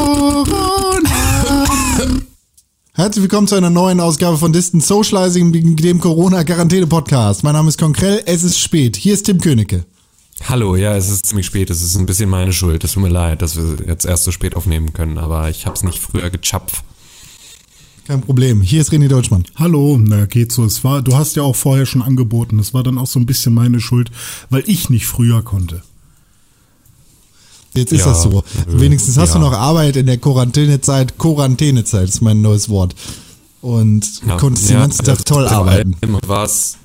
Corona. 0.00 1.66
Herzlich 2.94 3.22
willkommen 3.22 3.46
zu 3.46 3.54
einer 3.54 3.68
neuen 3.68 4.00
Ausgabe 4.00 4.38
von 4.38 4.50
Distant 4.50 4.82
Socializing, 4.82 5.52
dem 5.52 6.00
Corona-Quarantäne-Podcast. 6.00 7.44
Mein 7.44 7.52
Name 7.52 7.68
ist 7.68 7.78
Konkrell, 7.78 8.22
es 8.24 8.42
ist 8.42 8.58
spät. 8.58 8.96
Hier 8.96 9.12
ist 9.12 9.24
Tim 9.24 9.42
Königke. 9.42 9.84
Hallo, 10.48 10.74
ja, 10.74 10.96
es 10.96 11.10
ist 11.10 11.26
ziemlich 11.26 11.44
spät. 11.44 11.68
Es 11.68 11.82
ist 11.82 11.96
ein 11.96 12.06
bisschen 12.06 12.30
meine 12.30 12.54
Schuld. 12.54 12.82
Es 12.82 12.92
tut 12.92 13.02
mir 13.02 13.10
leid, 13.10 13.42
dass 13.42 13.56
wir 13.56 13.86
jetzt 13.86 14.06
erst 14.06 14.24
so 14.24 14.30
spät 14.30 14.56
aufnehmen 14.56 14.94
können, 14.94 15.18
aber 15.18 15.50
ich 15.50 15.66
habe 15.66 15.76
es 15.76 15.82
nicht 15.82 15.98
früher 15.98 16.30
gechapft. 16.30 16.82
Kein 18.06 18.22
Problem. 18.22 18.62
Hier 18.62 18.80
ist 18.80 18.92
René 18.92 19.08
Deutschmann. 19.08 19.44
Hallo, 19.56 19.98
na 20.02 20.24
geht 20.24 20.50
so. 20.50 20.64
Es 20.64 20.82
war, 20.82 21.02
du 21.02 21.14
hast 21.14 21.36
ja 21.36 21.42
auch 21.42 21.56
vorher 21.56 21.84
schon 21.84 22.00
angeboten. 22.00 22.58
Es 22.58 22.72
war 22.72 22.82
dann 22.82 22.96
auch 22.96 23.06
so 23.06 23.20
ein 23.20 23.26
bisschen 23.26 23.52
meine 23.52 23.80
Schuld, 23.80 24.10
weil 24.48 24.64
ich 24.66 24.88
nicht 24.88 25.06
früher 25.06 25.42
konnte. 25.42 25.82
Jetzt 27.74 27.92
ist 27.92 28.00
Ja, 28.00 28.06
das 28.06 28.22
so. 28.22 28.42
Wenigstens 28.66 29.16
hast 29.16 29.34
ja. 29.34 29.40
du 29.40 29.46
noch 29.46 29.52
Arbeit 29.52 29.96
in 29.96 30.06
der 30.06 30.18
Quarantänezeit. 30.18 31.18
Quarantänezeit 31.18 32.08
ist 32.08 32.20
mein 32.20 32.40
neues 32.42 32.68
Wort. 32.68 32.94
Und 33.62 34.04
Ja, 34.26 34.36
konntest 34.36 34.70
den 34.70 34.78
ganzen 34.78 35.04
Tag 35.04 35.24
toll 35.24 35.46
arbeiten. 35.46 35.96
War's, 36.26 36.78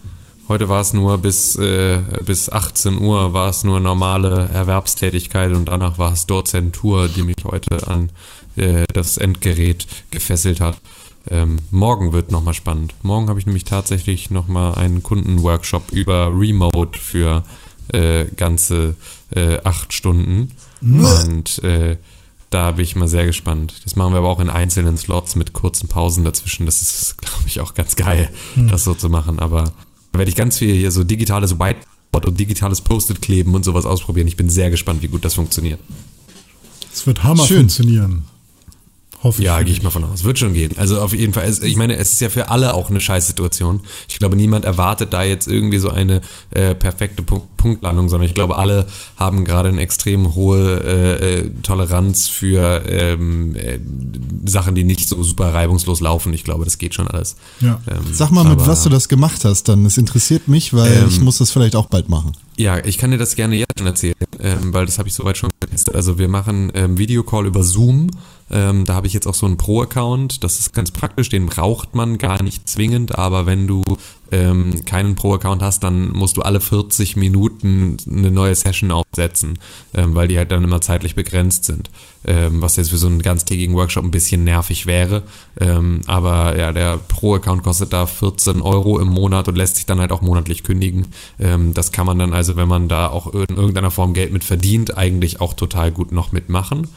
heute 0.47 0.69
war 0.69 0.81
es 0.81 0.93
nur 0.93 1.17
bis, 1.17 1.55
äh, 1.55 1.99
bis 2.25 2.49
18 2.49 2.99
Uhr 2.99 3.33
war 3.33 3.49
es 3.49 3.63
nur 3.63 3.79
normale 3.79 4.49
Erwerbstätigkeit 4.53 5.53
und 5.53 5.65
danach 5.65 5.97
war 5.97 6.13
es 6.13 6.25
Dozentur, 6.25 7.07
die 7.07 7.23
mich 7.23 7.37
heute 7.45 7.87
an 7.87 8.09
äh, 8.57 8.83
das 8.93 9.17
Endgerät 9.17 9.87
gefesselt 10.11 10.59
hat. 10.59 10.77
Ähm, 11.29 11.57
morgen 11.71 12.13
wird 12.13 12.31
nochmal 12.31 12.53
spannend. 12.53 12.93
Morgen 13.01 13.29
habe 13.29 13.39
ich 13.39 13.45
nämlich 13.45 13.63
tatsächlich 13.63 14.29
nochmal 14.29 14.75
einen 14.75 15.01
Kundenworkshop 15.01 15.91
über 15.91 16.31
Remote 16.37 16.99
für 16.99 17.43
äh, 17.91 18.25
ganze 18.35 18.95
äh, 19.31 19.59
acht 19.63 19.93
Stunden. 19.93 20.51
Und 20.81 21.63
äh, 21.63 21.97
da 22.49 22.71
bin 22.71 22.83
ich 22.83 22.95
mal 22.95 23.07
sehr 23.07 23.25
gespannt. 23.25 23.81
Das 23.83 23.95
machen 23.95 24.13
wir 24.13 24.19
aber 24.19 24.29
auch 24.29 24.39
in 24.39 24.49
einzelnen 24.49 24.97
Slots 24.97 25.35
mit 25.35 25.53
kurzen 25.53 25.87
Pausen 25.87 26.23
dazwischen. 26.23 26.65
Das 26.65 26.81
ist, 26.81 27.17
glaube 27.17 27.43
ich, 27.47 27.59
auch 27.59 27.73
ganz 27.73 27.95
geil, 27.95 28.29
das 28.69 28.83
so 28.83 28.93
zu 28.93 29.09
machen. 29.09 29.39
Aber 29.39 29.73
da 30.11 30.19
werde 30.19 30.29
ich 30.29 30.35
ganz 30.35 30.57
viel 30.57 30.73
hier 30.73 30.91
so 30.91 31.03
digitales 31.03 31.59
Whiteboard 31.59 32.25
und 32.25 32.39
digitales 32.39 32.81
Post-it 32.81 33.21
kleben 33.21 33.55
und 33.55 33.65
sowas 33.65 33.85
ausprobieren. 33.85 34.27
Ich 34.27 34.37
bin 34.37 34.49
sehr 34.49 34.69
gespannt, 34.69 35.01
wie 35.01 35.07
gut 35.07 35.25
das 35.25 35.33
funktioniert. 35.33 35.79
Es 36.93 37.05
wird 37.05 37.23
Hammer 37.23 37.45
Schön. 37.45 37.57
funktionieren. 37.57 38.23
Hoffe 39.25 39.41
Ja, 39.41 39.59
gehe 39.63 39.73
ich 39.73 39.81
mal 39.81 39.89
von 39.89 40.03
aus. 40.03 40.23
Wird 40.23 40.37
schon 40.37 40.53
gehen. 40.53 40.73
Also 40.77 41.01
auf 41.01 41.11
jeden 41.11 41.33
Fall. 41.33 41.51
Ich 41.63 41.75
meine, 41.77 41.97
es 41.97 42.13
ist 42.13 42.21
ja 42.21 42.29
für 42.29 42.49
alle 42.49 42.75
auch 42.75 42.91
eine 42.91 43.01
Scheißsituation. 43.01 43.81
Ich 44.07 44.19
glaube, 44.19 44.35
niemand 44.35 44.65
erwartet 44.65 45.13
da 45.13 45.23
jetzt 45.23 45.47
irgendwie 45.47 45.79
so 45.79 45.89
eine 45.89 46.21
äh, 46.51 46.75
perfekte 46.75 47.23
Punkt 47.23 47.57
Punktlandung, 47.57 48.09
sondern 48.09 48.27
ich 48.29 48.35
glaube, 48.35 48.57
alle 48.59 48.85
haben 49.17 49.43
gerade 49.43 49.69
eine 49.69 49.81
extrem 49.81 50.35
hohe 50.35 50.83
äh, 50.83 51.39
äh, 51.39 51.49
Toleranz 51.63 52.27
für 52.27 52.83
ähm, 52.87 53.55
äh, 53.55 53.79
Sachen, 54.45 54.75
die 54.75 54.83
nicht 54.83 55.09
so 55.09 55.23
super 55.23 55.51
reibungslos 55.51 55.99
laufen. 55.99 56.31
Ich 56.31 56.43
glaube, 56.43 56.63
das 56.63 56.77
geht 56.77 56.93
schon 56.93 57.07
alles. 57.07 57.37
Ja. 57.61 57.81
Ähm, 57.89 58.03
Sag 58.11 58.29
mal, 58.29 58.43
mit 58.43 58.67
was 58.67 58.83
du 58.83 58.89
das 58.89 59.09
gemacht 59.09 59.43
hast 59.45 59.67
dann. 59.67 59.83
Es 59.87 59.97
interessiert 59.97 60.47
mich, 60.47 60.75
weil 60.75 60.91
Ähm, 60.93 61.07
ich 61.09 61.19
muss 61.21 61.39
das 61.39 61.49
vielleicht 61.49 61.75
auch 61.75 61.87
bald 61.87 62.07
machen. 62.07 62.33
Ja, 62.57 62.77
ich 62.85 62.97
kann 62.97 63.11
dir 63.11 63.17
das 63.17 63.35
gerne 63.35 63.55
jetzt 63.55 63.77
schon 63.77 63.87
erzählen, 63.87 64.15
ähm, 64.39 64.73
weil 64.73 64.85
das 64.85 64.97
habe 64.97 65.09
ich 65.09 65.13
soweit 65.13 65.37
schon 65.37 65.49
getestet. 65.59 65.93
Also 65.93 66.17
wir 66.17 66.29
machen 66.29 66.71
ähm, 66.73 66.97
Videocall 66.97 67.45
über 67.45 67.63
Zoom. 67.63 68.09
Ähm, 68.49 68.85
da 68.85 68.93
habe 68.95 69.07
ich 69.07 69.13
jetzt 69.13 69.27
auch 69.27 69.33
so 69.33 69.45
einen 69.45 69.57
Pro-Account. 69.57 70.43
Das 70.43 70.59
ist 70.59 70.73
ganz 70.73 70.91
praktisch, 70.91 71.29
den 71.29 71.47
braucht 71.47 71.95
man 71.95 72.17
gar 72.17 72.41
nicht 72.41 72.69
zwingend, 72.69 73.17
aber 73.17 73.45
wenn 73.45 73.67
du 73.67 73.83
ähm, 74.35 74.83
keinen 74.85 75.15
Pro-Account 75.15 75.61
hast, 75.61 75.83
dann 75.83 76.11
musst 76.11 76.35
du 76.35 76.41
alle 76.41 76.59
40 76.59 77.15
Minuten 77.15 77.97
eine 78.09 78.31
neue 78.31 78.53
Session 78.53 78.91
aufsetzen, 78.91 79.57
ähm, 79.93 80.13
weil 80.13 80.27
die 80.27 80.37
halt 80.37 80.51
dann 80.51 80.63
immer 80.63 80.81
zeitlich 80.81 81.15
begrenzt 81.15 81.63
sind. 81.63 81.89
Ähm, 82.27 82.61
was 82.61 82.75
jetzt 82.75 82.89
für 82.89 82.97
so 82.97 83.07
einen 83.07 83.21
ganztägigen 83.21 83.75
Workshop 83.75 84.03
ein 84.03 84.11
bisschen 84.11 84.43
nervig 84.43 84.87
wäre. 84.87 85.23
Ähm, 85.59 86.01
aber 86.07 86.57
ja, 86.57 86.73
der 86.73 86.97
Pro-Account 86.97 87.63
kostet 87.63 87.93
da 87.93 88.07
14 88.07 88.61
Euro 88.61 88.99
im 88.99 89.07
Monat 89.07 89.47
und 89.47 89.55
lässt 89.55 89.77
sich 89.77 89.85
dann 89.85 89.99
halt 89.99 90.11
auch 90.11 90.21
monatlich 90.21 90.63
kündigen. 90.63 91.07
Ähm, 91.39 91.73
das 91.73 91.91
kann 91.91 92.05
man 92.05 92.19
dann 92.19 92.33
also, 92.33 92.55
wenn 92.55 92.67
man 92.67 92.87
da 92.87 93.07
auch 93.07 93.33
in 93.33 93.55
irgendeiner 93.55 93.91
Form 93.91 94.13
Geld 94.13 94.33
mit 94.33 94.43
verdient, 94.43 94.97
eigentlich 94.97 95.39
auch 95.39 95.53
total 95.53 95.91
gut 95.91 96.11
noch 96.11 96.31
mitmachen. 96.31 96.87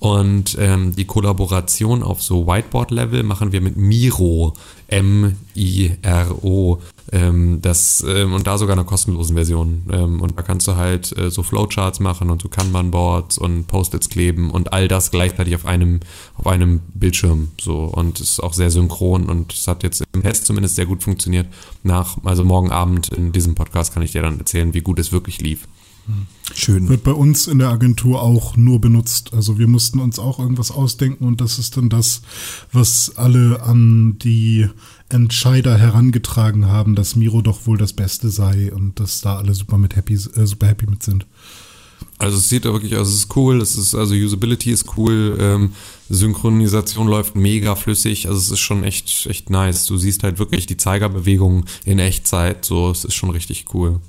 Und 0.00 0.56
ähm, 0.60 0.94
die 0.94 1.06
Kollaboration 1.06 2.04
auf 2.04 2.22
so 2.22 2.46
Whiteboard-Level 2.46 3.24
machen 3.24 3.50
wir 3.50 3.60
mit 3.60 3.76
Miro, 3.76 4.54
M-I-R-O, 4.86 6.78
ähm, 7.10 7.60
das, 7.62 8.04
ähm, 8.06 8.32
und 8.32 8.46
da 8.46 8.58
sogar 8.58 8.76
eine 8.76 8.84
kostenlosen 8.84 9.34
Version. 9.34 9.82
Ähm, 9.90 10.20
und 10.20 10.38
da 10.38 10.42
kannst 10.42 10.68
du 10.68 10.76
halt 10.76 11.16
äh, 11.18 11.30
so 11.30 11.42
Flowcharts 11.42 11.98
machen 11.98 12.30
und 12.30 12.42
so 12.42 12.48
Kanban-Boards 12.48 13.38
und 13.38 13.66
Post-its 13.66 14.08
kleben 14.08 14.50
und 14.50 14.72
all 14.72 14.86
das 14.86 15.10
gleichzeitig 15.10 15.56
auf 15.56 15.66
einem, 15.66 15.98
auf 16.36 16.46
einem 16.46 16.80
Bildschirm. 16.94 17.48
So 17.60 17.84
und 17.84 18.20
es 18.20 18.32
ist 18.32 18.40
auch 18.40 18.52
sehr 18.52 18.70
synchron 18.70 19.28
und 19.28 19.52
es 19.52 19.66
hat 19.66 19.82
jetzt 19.82 20.04
im 20.12 20.22
Test 20.22 20.46
zumindest 20.46 20.76
sehr 20.76 20.86
gut 20.86 21.02
funktioniert. 21.02 21.48
Nach, 21.82 22.18
also 22.24 22.44
morgen 22.44 22.70
Abend 22.70 23.08
in 23.08 23.32
diesem 23.32 23.56
Podcast 23.56 23.94
kann 23.94 24.02
ich 24.04 24.12
dir 24.12 24.22
dann 24.22 24.38
erzählen, 24.38 24.74
wie 24.74 24.82
gut 24.82 25.00
es 25.00 25.10
wirklich 25.10 25.40
lief. 25.40 25.66
Schön. 26.54 26.88
Wird 26.88 27.04
bei 27.04 27.12
uns 27.12 27.46
in 27.46 27.58
der 27.58 27.68
Agentur 27.68 28.22
auch 28.22 28.56
nur 28.56 28.80
benutzt. 28.80 29.32
Also 29.34 29.58
wir 29.58 29.68
mussten 29.68 30.00
uns 30.00 30.18
auch 30.18 30.38
irgendwas 30.38 30.70
ausdenken 30.70 31.24
und 31.24 31.40
das 31.40 31.58
ist 31.58 31.76
dann 31.76 31.88
das, 31.88 32.22
was 32.72 33.16
alle 33.16 33.62
an 33.62 34.18
die 34.18 34.66
Entscheider 35.08 35.76
herangetragen 35.76 36.66
haben, 36.66 36.94
dass 36.94 37.16
Miro 37.16 37.42
doch 37.42 37.66
wohl 37.66 37.78
das 37.78 37.92
Beste 37.92 38.30
sei 38.30 38.72
und 38.72 38.98
dass 39.00 39.20
da 39.20 39.36
alle 39.36 39.54
super 39.54 39.78
mit 39.78 39.96
happy, 39.96 40.14
äh, 40.14 40.46
super 40.46 40.68
happy 40.68 40.86
mit 40.86 41.02
sind. 41.02 41.26
Also 42.18 42.38
es 42.38 42.48
sieht 42.48 42.64
da 42.64 42.72
wirklich 42.72 42.96
aus, 42.96 43.08
es 43.08 43.14
ist 43.14 43.36
cool, 43.36 43.60
es 43.60 43.76
ist, 43.76 43.94
also 43.94 44.14
Usability 44.14 44.72
ist 44.72 44.96
cool, 44.96 45.36
ähm, 45.40 45.72
Synchronisation 46.08 47.06
läuft 47.06 47.36
mega 47.36 47.76
flüssig, 47.76 48.26
also 48.26 48.38
es 48.38 48.50
ist 48.50 48.58
schon 48.60 48.82
echt, 48.82 49.26
echt 49.26 49.50
nice. 49.50 49.86
Du 49.86 49.96
siehst 49.96 50.24
halt 50.24 50.38
wirklich 50.38 50.66
die 50.66 50.76
Zeigerbewegungen 50.76 51.64
in 51.84 51.98
Echtzeit, 51.98 52.64
so, 52.64 52.90
es 52.90 53.04
ist 53.04 53.14
schon 53.14 53.30
richtig 53.30 53.66
cool. 53.72 54.00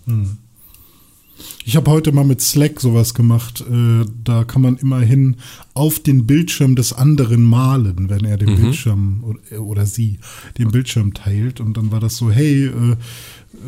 Ich 1.65 1.75
habe 1.75 1.91
heute 1.91 2.11
mal 2.11 2.23
mit 2.23 2.41
Slack 2.41 2.79
sowas 2.79 3.13
gemacht. 3.13 3.61
Äh, 3.61 4.05
da 4.23 4.43
kann 4.43 4.61
man 4.61 4.77
immerhin 4.77 5.35
auf 5.73 5.99
den 5.99 6.25
Bildschirm 6.25 6.75
des 6.75 6.93
anderen 6.93 7.43
malen, 7.43 8.09
wenn 8.09 8.25
er 8.25 8.37
den 8.37 8.55
Bildschirm 8.55 9.23
oder, 9.23 9.61
oder 9.61 9.85
sie 9.85 10.19
den 10.57 10.71
Bildschirm 10.71 11.13
teilt. 11.13 11.59
Und 11.59 11.77
dann 11.77 11.91
war 11.91 11.99
das 11.99 12.17
so, 12.17 12.31
hey, 12.31 12.65
äh, 12.65 12.95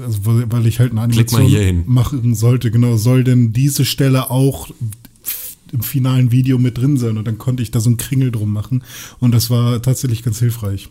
also, 0.06 0.20
weil 0.24 0.66
ich 0.68 0.80
halt 0.80 0.92
eine 0.92 1.02
Animation 1.02 1.84
machen 1.86 2.36
sollte, 2.36 2.72
genau, 2.72 2.98
soll 2.98 3.24
denn 3.24 3.54
diese 3.54 3.86
Stelle 3.86 4.30
auch 4.32 4.70
im 5.72 5.82
finalen 5.82 6.32
Video 6.32 6.58
mit 6.58 6.78
drin 6.78 6.98
sein? 6.98 7.18
Und 7.18 7.28
dann 7.28 7.38
konnte 7.38 7.64
ich 7.64 7.72
da 7.72 7.80
so 7.80 7.90
einen 7.90 7.98
Kringel 7.98 8.32
drum 8.32 8.52
machen. 8.52 8.84
Und 9.20 9.34
das 9.34 9.50
war 9.50 9.82
tatsächlich 9.82 10.24
ganz 10.24 10.40
hilfreich. 10.40 10.90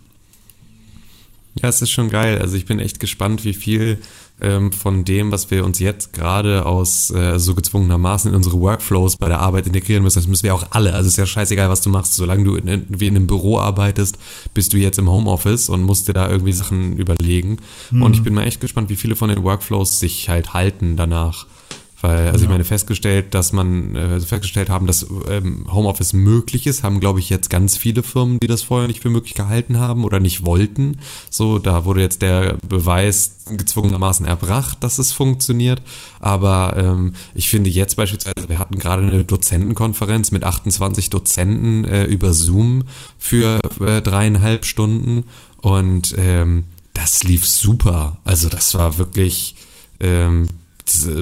Ja, 1.55 1.69
es 1.69 1.83
ist 1.83 1.91
schon 1.91 2.11
geil. 2.11 2.39
Also 2.39 2.57
ich 2.57 2.65
bin 2.65 2.79
echt 2.79 3.01
gespannt, 3.01 3.45
wie 3.45 3.55
viel 3.55 3.99
ähm, 4.41 4.73
von 4.73 5.05
dem, 5.05 5.33
was 5.33 5.51
wir 5.51 5.65
uns 5.65 5.79
jetzt 5.81 6.13
gerade 6.13 6.65
aus 6.65 7.11
äh, 7.11 7.39
so 7.39 7.55
gezwungenermaßen 7.55 8.31
in 8.31 8.37
unsere 8.37 8.59
Workflows 8.61 9.17
bei 9.17 9.29
der 9.29 9.41
Arbeit 9.41 9.67
integrieren 9.67 10.03
müssen. 10.03 10.19
Das 10.19 10.29
müssen 10.29 10.45
wir 10.45 10.55
auch 10.55 10.67
alle. 10.71 10.95
Also 10.95 11.09
es 11.09 11.15
ist 11.15 11.19
ja 11.19 11.27
scheißegal, 11.27 11.69
was 11.69 11.83
du 11.83 11.91
machst. 11.91 12.15
Solange 12.15 12.45
du 12.45 12.55
in, 12.55 12.87
wie 12.89 13.09
in 13.09 13.17
einem 13.17 13.27
Büro 13.27 13.59
arbeitest, 13.59 14.17
bist 14.55 14.73
du 14.73 14.77
jetzt 14.77 14.99
im 14.99 15.11
Homeoffice 15.11 15.69
und 15.69 15.83
musst 15.83 16.09
dir 16.09 16.13
da 16.13 16.31
irgendwie 16.31 16.53
Sachen 16.53 16.97
überlegen. 16.97 17.59
Und 17.91 18.15
ich 18.15 18.23
bin 18.23 18.35
mal 18.35 18.45
echt 18.45 18.61
gespannt, 18.61 18.89
wie 18.89 18.97
viele 18.97 19.17
von 19.17 19.29
den 19.29 19.43
Workflows 19.43 19.99
sich 19.99 20.29
halt 20.29 20.55
halten 20.55 20.97
danach. 20.97 21.47
Weil, 22.01 22.29
also 22.29 22.45
ich 22.45 22.51
meine, 22.51 22.65
festgestellt, 22.65 23.35
dass 23.35 23.53
man, 23.53 23.95
äh, 23.95 24.21
festgestellt 24.21 24.71
haben, 24.71 24.87
dass 24.87 25.07
ähm, 25.29 25.67
Homeoffice 25.71 26.13
möglich 26.13 26.67
ist, 26.67 26.83
haben, 26.83 27.01
glaube 27.01 27.19
ich, 27.19 27.29
jetzt 27.29 27.51
ganz 27.51 27.77
viele 27.77 28.03
Firmen, 28.03 28.41
die 28.41 28.47
das 28.47 28.63
vorher 28.63 28.89
nicht 28.89 29.03
für 29.03 29.11
möglich 29.11 29.35
gehalten 29.35 29.79
haben 29.79 30.05
oder 30.05 30.19
nicht 30.19 30.45
wollten. 30.47 30.99
So, 31.29 31.59
da 31.59 31.85
wurde 31.85 32.01
jetzt 32.01 32.23
der 32.23 32.57
Beweis 32.67 33.37
gezwungenermaßen 33.57 34.25
erbracht, 34.27 34.79
dass 34.81 34.99
es 34.99 35.13
funktioniert. 35.13 35.83
Aber 36.21 36.75
ähm, 36.77 37.13
ich 37.35 37.49
finde 37.51 37.69
jetzt 37.69 37.97
beispielsweise, 37.97 38.49
wir 38.49 38.59
hatten 38.59 38.79
gerade 38.79 39.03
eine 39.03 39.25
Dozentenkonferenz 39.25 40.31
mit 40.31 40.45
28 40.45 41.11
Dozenten 41.11 41.85
äh, 41.85 42.05
über 42.05 42.33
Zoom 42.33 42.85
für 43.19 43.61
äh, 43.81 44.01
dreieinhalb 44.01 44.65
Stunden 44.65 45.25
und 45.59 46.15
ähm, 46.17 46.65
das 46.95 47.23
lief 47.25 47.47
super. 47.47 48.19
Also 48.25 48.49
das 48.49 48.75
war 48.75 48.99
wirklich 48.99 49.55
ähm, 50.01 50.49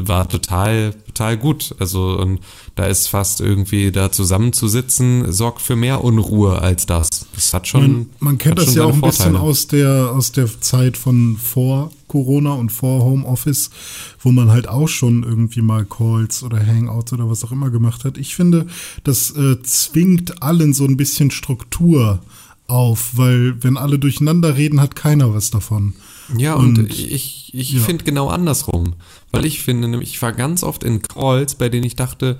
war 0.07 0.29
total, 0.29 0.95
total 1.07 1.37
gut. 1.37 1.75
Also, 1.79 2.19
und 2.19 2.41
da 2.75 2.87
ist 2.87 3.09
fast 3.09 3.41
irgendwie 3.41 3.91
da 3.93 4.11
zusammenzusitzen, 4.13 5.31
sorgt 5.33 5.61
für 5.63 5.77
mehr 5.77 6.03
Unruhe 6.05 6.61
als 6.61 6.87
das. 6.87 7.09
Das 7.35 7.53
hat 7.55 7.69
schon. 7.69 7.81
Man, 7.81 8.07
man 8.21 8.39
kennt 8.39 8.59
das 8.59 8.75
ja 8.75 8.85
auch 8.85 8.93
ein 8.95 9.01
bisschen 9.01 9.33
Vorteile. 9.33 9.41
aus 9.41 9.67
der, 9.67 10.13
aus 10.15 10.33
der 10.33 10.61
Zeit 10.61 10.97
von 10.97 11.37
vor 11.37 11.91
Corona 12.09 12.53
und 12.55 12.71
vor 12.73 13.05
Homeoffice, 13.05 13.71
wo 14.21 14.33
man 14.33 14.51
halt 14.51 14.69
auch 14.69 14.89
schon 14.89 15.23
irgendwie 15.25 15.61
mal 15.63 15.85
Calls 15.85 16.43
oder 16.43 16.65
Hangouts 16.65 17.13
oder 17.13 17.29
was 17.29 17.45
auch 17.45 17.53
immer 17.53 17.71
gemacht 17.71 18.05
hat. 18.05 18.17
Ich 18.19 18.35
finde, 18.35 18.67
das 19.05 19.31
äh, 19.37 19.61
zwingt 19.63 20.43
allen 20.43 20.73
so 20.73 20.85
ein 20.85 20.97
bisschen 20.97 21.31
Struktur 21.31 22.21
auf, 22.67 23.13
weil 23.15 23.63
wenn 23.63 23.77
alle 23.77 23.99
durcheinander 23.99 24.57
reden, 24.57 24.81
hat 24.81 24.95
keiner 24.97 25.33
was 25.35 25.51
davon. 25.51 25.95
Ja, 26.37 26.55
und, 26.55 26.79
Und- 26.79 26.91
ich, 26.99 27.55
ich 27.55 27.73
ja. 27.73 27.81
finde 27.81 28.05
genau 28.05 28.29
andersrum. 28.29 28.95
Weil 29.31 29.45
ich 29.45 29.63
finde 29.63 29.89
nämlich, 29.89 30.11
ich 30.11 30.23
war 30.23 30.33
ganz 30.33 30.63
oft 30.63 30.85
in 30.85 31.03
Calls, 31.03 31.55
bei 31.55 31.69
denen 31.69 31.85
ich 31.85 31.97
dachte, 31.97 32.39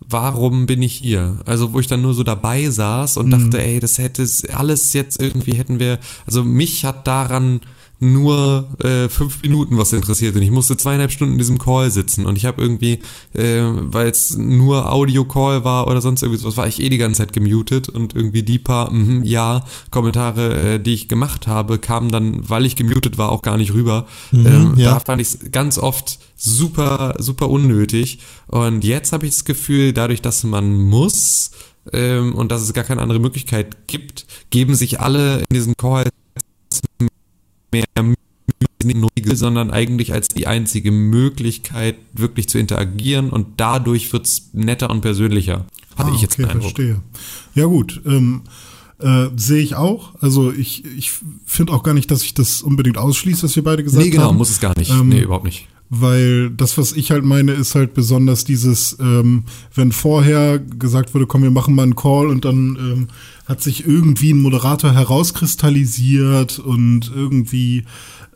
warum 0.00 0.66
bin 0.66 0.82
ich 0.82 0.94
hier? 0.94 1.38
Also 1.46 1.72
wo 1.72 1.80
ich 1.80 1.86
dann 1.86 2.02
nur 2.02 2.14
so 2.14 2.22
dabei 2.22 2.68
saß 2.68 3.16
und 3.16 3.30
dachte, 3.30 3.62
ey, 3.62 3.80
das 3.80 3.98
hätte 3.98 4.22
es 4.22 4.44
alles 4.50 4.92
jetzt 4.92 5.20
irgendwie 5.20 5.54
hätten 5.54 5.78
wir, 5.78 5.98
also 6.26 6.44
mich 6.44 6.84
hat 6.84 7.06
daran 7.06 7.60
nur 7.98 8.68
äh, 8.82 9.08
fünf 9.08 9.42
Minuten 9.42 9.78
was 9.78 9.92
interessiert 9.92 10.36
und 10.36 10.42
ich 10.42 10.50
musste 10.50 10.76
zweieinhalb 10.76 11.10
Stunden 11.10 11.34
in 11.34 11.38
diesem 11.38 11.58
Call 11.58 11.90
sitzen 11.90 12.26
und 12.26 12.36
ich 12.36 12.44
habe 12.44 12.60
irgendwie, 12.60 13.00
äh, 13.32 13.62
weil 13.62 14.08
es 14.08 14.36
nur 14.36 14.92
Audio-Call 14.92 15.64
war 15.64 15.86
oder 15.86 16.02
sonst 16.02 16.22
irgendwie 16.22 16.44
was, 16.44 16.56
war 16.56 16.66
ich 16.66 16.80
eh 16.80 16.90
die 16.90 16.98
ganze 16.98 17.18
Zeit 17.22 17.32
gemutet 17.32 17.88
und 17.88 18.14
irgendwie 18.14 18.42
die 18.42 18.58
paar 18.58 18.92
mhm, 18.92 19.22
ja 19.24 19.64
Kommentare, 19.90 20.74
äh, 20.74 20.80
die 20.80 20.92
ich 20.92 21.08
gemacht 21.08 21.46
habe, 21.46 21.78
kamen 21.78 22.10
dann, 22.10 22.48
weil 22.48 22.66
ich 22.66 22.76
gemutet 22.76 23.16
war, 23.16 23.32
auch 23.32 23.42
gar 23.42 23.56
nicht 23.56 23.72
rüber. 23.72 24.06
Mhm, 24.30 24.46
ähm, 24.46 24.74
ja. 24.76 24.94
Da 24.94 25.00
fand 25.00 25.22
ich 25.22 25.28
es 25.28 25.38
ganz 25.50 25.78
oft 25.78 26.18
super, 26.36 27.14
super 27.18 27.48
unnötig 27.48 28.18
und 28.46 28.84
jetzt 28.84 29.12
habe 29.12 29.24
ich 29.24 29.32
das 29.32 29.44
Gefühl, 29.46 29.94
dadurch, 29.94 30.20
dass 30.20 30.44
man 30.44 30.74
muss 30.74 31.52
ähm, 31.94 32.34
und 32.34 32.52
dass 32.52 32.60
es 32.60 32.74
gar 32.74 32.84
keine 32.84 33.00
andere 33.00 33.20
Möglichkeit 33.20 33.86
gibt, 33.86 34.26
geben 34.50 34.74
sich 34.74 35.00
alle 35.00 35.38
in 35.38 35.54
diesen 35.54 35.76
Calls 35.76 36.10
mehr 37.76 38.04
Mühe, 38.84 39.36
sondern 39.36 39.70
eigentlich 39.70 40.12
als 40.12 40.28
die 40.28 40.46
einzige 40.46 40.92
Möglichkeit, 40.92 41.96
wirklich 42.12 42.48
zu 42.48 42.58
interagieren 42.58 43.30
und 43.30 43.46
dadurch 43.58 44.12
wird's 44.12 44.50
netter 44.52 44.90
und 44.90 45.00
persönlicher. 45.00 45.66
Hatte 45.96 46.10
Ah, 46.10 46.14
ich 46.14 46.22
jetzt 46.22 46.34
okay, 46.34 46.42
den 46.42 46.50
Eindruck. 46.50 46.62
verstehe. 46.76 47.00
Ja 47.54 47.64
gut, 47.66 48.00
ähm, 48.06 48.42
äh, 49.00 49.26
sehe 49.36 49.62
ich 49.62 49.74
auch. 49.74 50.14
Also 50.20 50.52
ich, 50.52 50.84
ich 50.84 51.10
finde 51.44 51.72
auch 51.72 51.82
gar 51.82 51.94
nicht, 51.94 52.10
dass 52.10 52.22
ich 52.22 52.34
das 52.34 52.62
unbedingt 52.62 52.98
ausschließe, 52.98 53.42
was 53.44 53.56
wir 53.56 53.64
beide 53.64 53.82
gesagt 53.82 54.02
Nee, 54.04 54.10
genau, 54.10 54.24
haben. 54.28 54.36
muss 54.36 54.50
es 54.50 54.60
gar 54.60 54.76
nicht. 54.78 54.90
Ähm, 54.90 55.08
nee, 55.08 55.20
überhaupt 55.20 55.44
nicht. 55.44 55.68
Weil 55.88 56.50
das, 56.50 56.78
was 56.78 56.92
ich 56.92 57.12
halt 57.12 57.24
meine, 57.24 57.52
ist 57.52 57.74
halt 57.76 57.94
besonders 57.94 58.44
dieses, 58.44 58.96
ähm, 59.00 59.44
wenn 59.74 59.92
vorher 59.92 60.58
gesagt 60.58 61.14
wurde, 61.14 61.26
komm, 61.26 61.42
wir 61.42 61.50
machen 61.52 61.74
mal 61.74 61.84
einen 61.84 61.94
Call 61.94 62.26
und 62.26 62.44
dann 62.44 62.76
ähm, 62.76 63.08
hat 63.46 63.62
sich 63.62 63.86
irgendwie 63.86 64.32
ein 64.32 64.42
Moderator 64.42 64.92
herauskristallisiert 64.92 66.58
und 66.58 67.12
irgendwie 67.14 67.84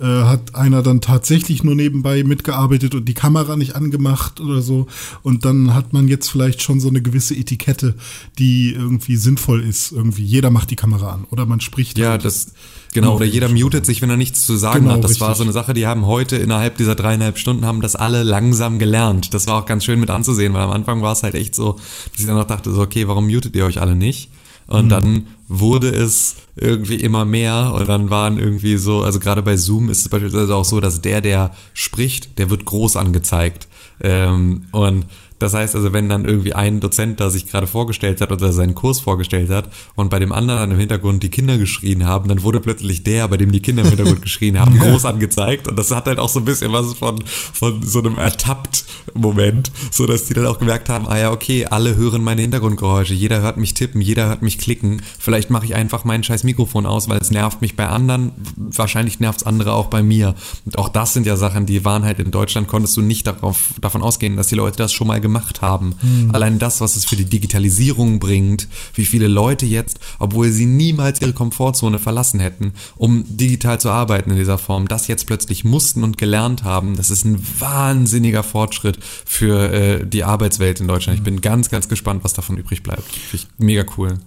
äh, 0.00 0.04
hat 0.04 0.54
einer 0.54 0.82
dann 0.82 1.00
tatsächlich 1.00 1.62
nur 1.62 1.74
nebenbei 1.74 2.24
mitgearbeitet 2.24 2.94
und 2.94 3.04
die 3.04 3.14
Kamera 3.14 3.56
nicht 3.56 3.76
angemacht 3.76 4.40
oder 4.40 4.62
so. 4.62 4.86
Und 5.22 5.44
dann 5.44 5.74
hat 5.74 5.92
man 5.92 6.08
jetzt 6.08 6.30
vielleicht 6.30 6.62
schon 6.62 6.80
so 6.80 6.88
eine 6.88 7.02
gewisse 7.02 7.34
Etikette, 7.34 7.96
die 8.38 8.72
irgendwie 8.72 9.16
sinnvoll 9.16 9.62
ist. 9.62 9.92
Irgendwie 9.92 10.22
jeder 10.22 10.50
macht 10.50 10.70
die 10.70 10.76
Kamera 10.76 11.12
an 11.12 11.26
oder 11.30 11.44
man 11.44 11.60
spricht. 11.60 11.98
Ja, 11.98 12.10
halt. 12.10 12.24
das, 12.24 12.52
genau, 12.92 13.16
oder 13.16 13.24
jeder 13.24 13.48
mutet 13.48 13.86
sich, 13.86 14.02
wenn 14.02 14.10
er 14.10 14.16
nichts 14.16 14.46
zu 14.46 14.56
sagen 14.56 14.82
Genau, 14.84 14.94
hat. 14.94 15.04
Das 15.04 15.20
war 15.20 15.28
richtig. 15.28 15.38
so 15.38 15.42
eine 15.44 15.52
Sache, 15.52 15.74
die 15.74 15.86
haben 15.86 16.06
heute 16.06 16.36
innerhalb 16.36 16.76
dieser 16.76 16.94
dreieinhalb 16.94 17.38
Stunden 17.38 17.64
haben 17.64 17.80
das 17.80 17.96
alle 17.96 18.22
langsam 18.22 18.78
gelernt. 18.78 19.32
Das 19.34 19.46
war 19.46 19.62
auch 19.62 19.66
ganz 19.66 19.84
schön 19.84 20.00
mit 20.00 20.10
anzusehen, 20.10 20.54
weil 20.54 20.62
am 20.62 20.70
Anfang 20.70 21.02
war 21.02 21.12
es 21.12 21.22
halt 21.22 21.34
echt 21.34 21.54
so, 21.54 21.72
dass 22.12 22.20
ich 22.20 22.26
dann 22.26 22.36
noch 22.36 22.46
dachte, 22.46 22.72
so, 22.72 22.80
okay, 22.80 23.08
warum 23.08 23.26
mutet 23.26 23.54
ihr 23.56 23.64
euch 23.64 23.80
alle 23.80 23.96
nicht? 23.96 24.30
Und 24.66 24.88
dann 24.88 25.26
wurde 25.48 25.88
es 25.88 26.36
irgendwie 26.54 26.94
immer 26.94 27.24
mehr 27.24 27.72
und 27.74 27.88
dann 27.88 28.08
waren 28.08 28.38
irgendwie 28.38 28.76
so, 28.76 29.02
also 29.02 29.18
gerade 29.18 29.42
bei 29.42 29.56
Zoom 29.56 29.90
ist 29.90 30.02
es 30.02 30.08
beispielsweise 30.08 30.54
auch 30.54 30.64
so, 30.64 30.78
dass 30.78 31.00
der, 31.00 31.20
der 31.20 31.50
spricht, 31.74 32.38
der 32.38 32.50
wird 32.50 32.66
groß 32.66 32.94
angezeigt. 32.94 33.66
Ähm, 34.00 34.66
und 34.70 35.06
das 35.40 35.54
heißt 35.54 35.74
also, 35.74 35.94
wenn 35.94 36.08
dann 36.10 36.26
irgendwie 36.26 36.52
ein 36.52 36.80
Dozent 36.80 37.18
da 37.18 37.30
sich 37.30 37.46
gerade 37.46 37.66
vorgestellt 37.66 38.20
hat 38.20 38.30
oder 38.30 38.52
seinen 38.52 38.74
Kurs 38.74 39.00
vorgestellt 39.00 39.48
hat 39.48 39.70
und 39.94 40.10
bei 40.10 40.18
dem 40.18 40.32
anderen 40.32 40.60
dann 40.60 40.70
im 40.72 40.78
Hintergrund 40.78 41.22
die 41.22 41.30
Kinder 41.30 41.56
geschrien 41.56 42.06
haben, 42.06 42.28
dann 42.28 42.42
wurde 42.42 42.60
plötzlich 42.60 43.04
der, 43.04 43.26
bei 43.26 43.38
dem 43.38 43.50
die 43.50 43.60
Kinder 43.60 43.82
im 43.82 43.88
Hintergrund 43.88 44.20
geschrien 44.20 44.60
haben, 44.60 44.78
groß 44.78 45.06
angezeigt. 45.06 45.66
Und 45.66 45.78
das 45.78 45.90
hat 45.92 46.06
halt 46.06 46.18
auch 46.18 46.28
so 46.28 46.40
ein 46.40 46.44
bisschen 46.44 46.72
was 46.72 46.92
von, 46.92 47.24
von 47.24 47.82
so 47.82 48.00
einem 48.00 48.18
Ertappt-Moment, 48.18 49.72
so 49.90 50.06
dass 50.06 50.26
die 50.26 50.34
dann 50.34 50.44
auch 50.44 50.58
gemerkt 50.58 50.90
haben, 50.90 51.08
ah 51.08 51.16
ja, 51.16 51.32
okay, 51.32 51.64
alle 51.64 51.96
hören 51.96 52.22
meine 52.22 52.42
Hintergrundgeräusche, 52.42 53.14
jeder 53.14 53.40
hört 53.40 53.56
mich 53.56 53.72
tippen, 53.72 54.02
jeder 54.02 54.28
hört 54.28 54.42
mich 54.42 54.58
klicken. 54.58 55.00
Vielleicht 55.18 55.48
mache 55.48 55.64
ich 55.64 55.74
einfach 55.74 56.04
mein 56.04 56.22
scheiß 56.22 56.44
Mikrofon 56.44 56.84
aus, 56.84 57.08
weil 57.08 57.18
es 57.18 57.30
nervt 57.30 57.62
mich 57.62 57.76
bei 57.76 57.88
anderen. 57.88 58.32
Wahrscheinlich 58.56 59.20
nervt 59.20 59.40
es 59.40 59.46
andere 59.46 59.72
auch 59.72 59.86
bei 59.86 60.02
mir. 60.02 60.34
Und 60.66 60.78
auch 60.78 60.90
das 60.90 61.14
sind 61.14 61.24
ja 61.24 61.36
Sachen, 61.36 61.64
die 61.64 61.82
waren 61.86 62.04
halt 62.04 62.18
in 62.20 62.30
Deutschland, 62.30 62.68
konntest 62.68 62.94
du 62.98 63.00
nicht 63.00 63.26
darauf, 63.26 63.70
davon 63.80 64.02
ausgehen, 64.02 64.36
dass 64.36 64.48
die 64.48 64.54
Leute 64.54 64.76
das 64.76 64.92
schon 64.92 65.06
mal 65.06 65.18
gemacht 65.18 65.29
haben. 65.60 65.94
Allein 66.32 66.58
das, 66.58 66.80
was 66.80 66.96
es 66.96 67.04
für 67.04 67.16
die 67.16 67.24
Digitalisierung 67.24 68.18
bringt, 68.18 68.68
wie 68.94 69.04
viele 69.04 69.28
Leute 69.28 69.66
jetzt, 69.66 69.98
obwohl 70.18 70.50
sie 70.50 70.66
niemals 70.66 71.20
ihre 71.20 71.32
Komfortzone 71.32 71.98
verlassen 71.98 72.40
hätten, 72.40 72.72
um 72.96 73.24
digital 73.28 73.80
zu 73.80 73.90
arbeiten 73.90 74.30
in 74.30 74.36
dieser 74.36 74.58
Form, 74.58 74.88
das 74.88 75.06
jetzt 75.06 75.26
plötzlich 75.26 75.64
mussten 75.64 76.04
und 76.04 76.18
gelernt 76.18 76.64
haben, 76.64 76.96
das 76.96 77.10
ist 77.10 77.24
ein 77.24 77.40
wahnsinniger 77.58 78.42
Fortschritt 78.42 78.98
für 79.02 79.72
äh, 79.72 80.06
die 80.06 80.24
Arbeitswelt 80.24 80.80
in 80.80 80.88
Deutschland. 80.88 81.18
Ich 81.18 81.24
bin 81.24 81.40
ganz, 81.40 81.70
ganz 81.70 81.88
gespannt, 81.88 82.24
was 82.24 82.32
davon 82.32 82.56
übrig 82.56 82.82
bleibt. 82.82 83.02
Finde 83.12 83.36
ich 83.44 83.48
mega 83.58 83.84
cool. 83.96 84.18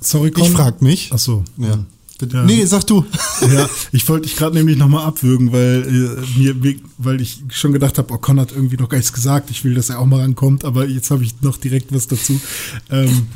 Sorry, 0.00 0.28
Ich 0.28 0.34
Con. 0.34 0.52
frag 0.52 0.82
mich. 0.82 1.10
Ach 1.12 1.18
so. 1.18 1.44
Ja. 1.58 1.84
Ja. 2.30 2.44
Nee, 2.44 2.64
sag 2.64 2.86
du. 2.86 3.04
Ja, 3.52 3.68
ich 3.90 4.08
wollte 4.08 4.28
dich 4.28 4.36
gerade 4.36 4.54
nämlich 4.54 4.76
nochmal 4.76 5.04
abwürgen, 5.04 5.52
weil 5.52 5.82
äh, 5.82 6.38
mir, 6.38 6.54
mir, 6.54 6.76
weil 6.96 7.20
ich 7.20 7.42
schon 7.50 7.72
gedacht 7.72 7.98
habe, 7.98 8.12
oh, 8.14 8.18
Con 8.18 8.38
hat 8.38 8.52
irgendwie 8.52 8.76
noch 8.76 8.88
gar 8.88 8.98
nichts 8.98 9.12
gesagt. 9.12 9.50
Ich 9.50 9.64
will, 9.64 9.74
dass 9.74 9.90
er 9.90 9.98
auch 9.98 10.06
mal 10.06 10.20
rankommt, 10.20 10.64
aber 10.64 10.86
jetzt 10.86 11.10
habe 11.10 11.24
ich 11.24 11.40
noch 11.40 11.56
direkt 11.56 11.92
was 11.92 12.06
dazu. 12.06 12.40
Ähm, 12.88 13.26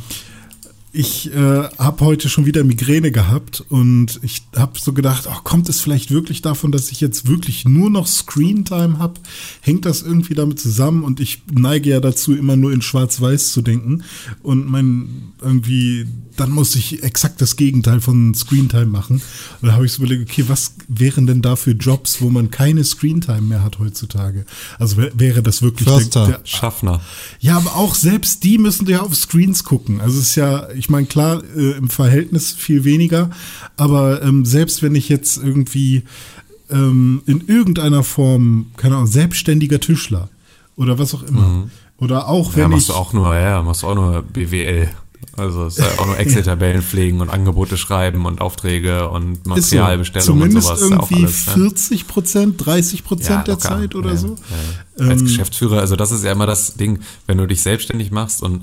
ich 0.98 1.30
äh, 1.34 1.68
habe 1.78 2.04
heute 2.06 2.30
schon 2.30 2.46
wieder 2.46 2.64
Migräne 2.64 3.12
gehabt 3.12 3.62
und 3.68 4.18
ich 4.22 4.42
habe 4.56 4.78
so 4.78 4.94
gedacht, 4.94 5.28
oh, 5.30 5.40
kommt 5.44 5.68
es 5.68 5.82
vielleicht 5.82 6.10
wirklich 6.10 6.40
davon, 6.40 6.72
dass 6.72 6.90
ich 6.90 7.02
jetzt 7.02 7.28
wirklich 7.28 7.66
nur 7.66 7.90
noch 7.90 8.06
Screentime 8.06 8.98
habe? 8.98 9.20
Hängt 9.60 9.84
das 9.84 10.00
irgendwie 10.00 10.32
damit 10.32 10.58
zusammen? 10.58 11.04
Und 11.04 11.20
ich 11.20 11.42
neige 11.52 11.90
ja 11.90 12.00
dazu, 12.00 12.34
immer 12.34 12.56
nur 12.56 12.72
in 12.72 12.80
Schwarz-Weiß 12.80 13.52
zu 13.52 13.60
denken. 13.60 14.04
Und 14.42 14.70
mein 14.70 15.32
irgendwie, 15.42 16.06
dann 16.36 16.50
muss 16.50 16.74
ich 16.76 17.02
exakt 17.02 17.40
das 17.40 17.56
Gegenteil 17.56 18.00
von 18.00 18.34
Screentime 18.34 18.86
machen. 18.86 19.22
Und 19.60 19.68
da 19.68 19.74
habe 19.74 19.86
ich 19.86 19.92
so 19.92 20.02
überlegt, 20.02 20.30
okay, 20.30 20.44
was 20.48 20.72
wären 20.88 21.26
denn 21.26 21.42
da 21.42 21.56
für 21.56 21.72
Jobs, 21.72 22.20
wo 22.20 22.30
man 22.30 22.50
keine 22.50 22.84
Screentime 22.84 23.40
mehr 23.42 23.62
hat 23.62 23.78
heutzutage? 23.78 24.44
Also 24.78 24.96
wär, 24.96 25.10
wäre 25.18 25.42
das 25.42 25.62
wirklich 25.62 25.88
Förster. 25.88 26.40
Schaffner. 26.44 27.00
ja, 27.40 27.56
aber 27.56 27.76
auch 27.76 27.94
selbst 27.94 28.44
die 28.44 28.58
müssen 28.58 28.86
ja 28.88 29.00
auf 29.00 29.14
Screens 29.14 29.64
gucken. 29.64 30.00
Also 30.00 30.18
es 30.18 30.30
ist 30.30 30.34
ja, 30.36 30.68
ich 30.70 30.88
meine, 30.90 31.06
klar, 31.06 31.42
äh, 31.56 31.72
im 31.72 31.88
Verhältnis 31.88 32.52
viel 32.52 32.84
weniger, 32.84 33.30
aber 33.76 34.22
ähm, 34.22 34.44
selbst 34.44 34.82
wenn 34.82 34.94
ich 34.94 35.08
jetzt 35.08 35.36
irgendwie 35.38 36.02
ähm, 36.70 37.22
in 37.26 37.46
irgendeiner 37.46 38.02
Form, 38.02 38.66
keine 38.76 38.96
Ahnung, 38.96 39.06
selbstständiger 39.06 39.80
Tischler 39.80 40.28
oder 40.76 40.98
was 40.98 41.14
auch 41.14 41.22
immer. 41.22 41.68
Oder 41.98 42.28
auch 42.28 42.52
Ja, 42.56 42.64
wenn 42.64 42.72
machst 42.72 42.88
ich. 42.90 42.94
du 42.94 43.00
auch 43.00 43.12
nur, 43.14 43.34
ja, 43.34 43.62
machst 43.62 43.82
du 43.82 43.86
auch 43.86 43.94
nur 43.94 44.22
BWL. 44.22 44.90
Also 45.36 45.66
es 45.66 45.78
ist 45.78 45.84
ja 45.84 45.98
auch 45.98 46.06
nur 46.06 46.18
Excel-Tabellen 46.18 46.82
pflegen 46.90 47.20
und 47.20 47.28
Angebote 47.30 47.76
schreiben 47.76 48.24
und 48.26 48.40
Aufträge 48.40 49.08
und 49.08 49.32
ist 49.34 49.44
so, 49.44 49.50
Materialbestellungen 49.50 50.42
und 50.42 50.48
zumindest 50.62 50.66
sowas. 50.68 50.80
ist 50.82 50.90
ja 50.90 50.96
auch 50.98 51.10
irgendwie 51.10 51.24
alles, 51.24 51.46
ne? 51.46 51.52
40 51.54 52.06
Prozent, 52.08 52.66
30 52.66 53.04
Prozent 53.04 53.46
der 53.46 53.54
locker. 53.54 53.68
Zeit 53.68 53.94
oder 53.94 54.10
Ja, 54.10 54.16
so. 54.16 54.28
ja. 54.98 55.08
Als 55.08 55.20
Ähm, 55.20 55.26
Geschäftsführer, 55.26 55.78
also 55.80 55.96
das 55.96 56.10
ist 56.10 56.24
ja 56.24 56.32
immer 56.32 56.46
das 56.46 56.74
Ding, 56.74 57.00
wenn 57.26 57.38
du 57.38 57.46
dich 57.46 57.60
selbstständig 57.62 58.10
machst 58.10 58.42
und 58.42 58.62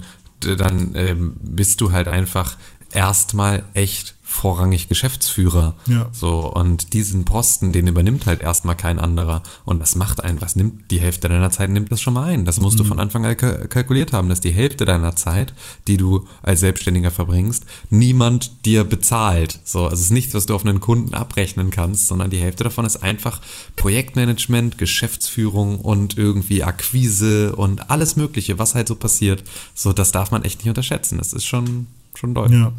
dann 0.58 0.92
ähm, 0.96 1.36
bist 1.42 1.80
du 1.80 1.92
halt 1.94 2.08
einfach 2.10 2.58
erstmal 2.94 3.64
echt 3.74 4.16
vorrangig 4.26 4.90
Geschäftsführer. 4.90 5.76
Ja. 5.86 6.10
So, 6.12 6.52
und 6.52 6.94
diesen 6.94 7.24
Posten, 7.24 7.72
den 7.72 7.86
übernimmt 7.86 8.26
halt 8.26 8.42
erstmal 8.42 8.76
kein 8.76 8.98
anderer. 8.98 9.44
Und 9.64 9.80
das 9.80 9.94
macht 9.96 10.24
ein, 10.24 10.42
was 10.42 10.56
nimmt 10.56 10.90
die 10.90 11.00
Hälfte 11.00 11.30
deiner 11.30 11.52
Zeit, 11.52 11.70
nimmt 11.70 11.92
das 11.92 12.02
schon 12.02 12.16
mal 12.16 12.24
ein. 12.24 12.44
Das 12.44 12.58
Mhm. 12.58 12.64
musst 12.64 12.80
du 12.80 12.84
von 12.84 13.00
Anfang 13.00 13.24
an 13.28 13.38
kalk- 13.38 13.70
kalkuliert 13.70 14.12
haben, 14.12 14.30
dass 14.30 14.40
die 14.42 14.50
Hälfte 14.52 14.86
deiner 14.86 15.16
Zeit, 15.16 15.54
die 15.88 15.98
du 15.98 16.26
als 16.42 16.62
Selbstständiger 16.62 17.12
verbringst, 17.12 17.66
niemand 17.92 18.66
dir 18.66 18.84
bezahlt. 18.86 19.60
So, 19.66 19.84
also 19.84 19.94
es 19.98 20.02
ist 20.02 20.12
nichts, 20.12 20.34
was 20.34 20.48
du 20.48 20.56
auf 20.56 20.66
einen 20.66 20.80
Kunden 20.80 21.14
abrechnen 21.14 21.70
kannst, 21.70 22.08
sondern 22.08 22.32
die 22.32 22.40
Hälfte 22.40 22.64
davon 22.64 22.86
ist 22.86 23.04
einfach 23.04 23.40
Projektmanagement, 23.76 24.80
Geschäftsführung 24.80 25.80
und 25.80 26.18
irgendwie 26.18 26.64
Akquise 26.64 27.56
und 27.56 27.92
alles 27.92 28.16
Mögliche, 28.16 28.58
was 28.58 28.74
halt 28.74 28.88
so 28.88 28.96
passiert. 28.96 29.44
So, 29.76 29.94
das 29.94 30.12
darf 30.12 30.32
man 30.32 30.44
echt 30.44 30.60
nicht 30.62 30.70
unterschätzen. 30.70 31.20
Das 31.20 31.34
ist 31.34 31.46
schon, 31.46 31.86
schon 32.16 32.34
deutlich. 32.34 32.60
Ja. 32.60 32.74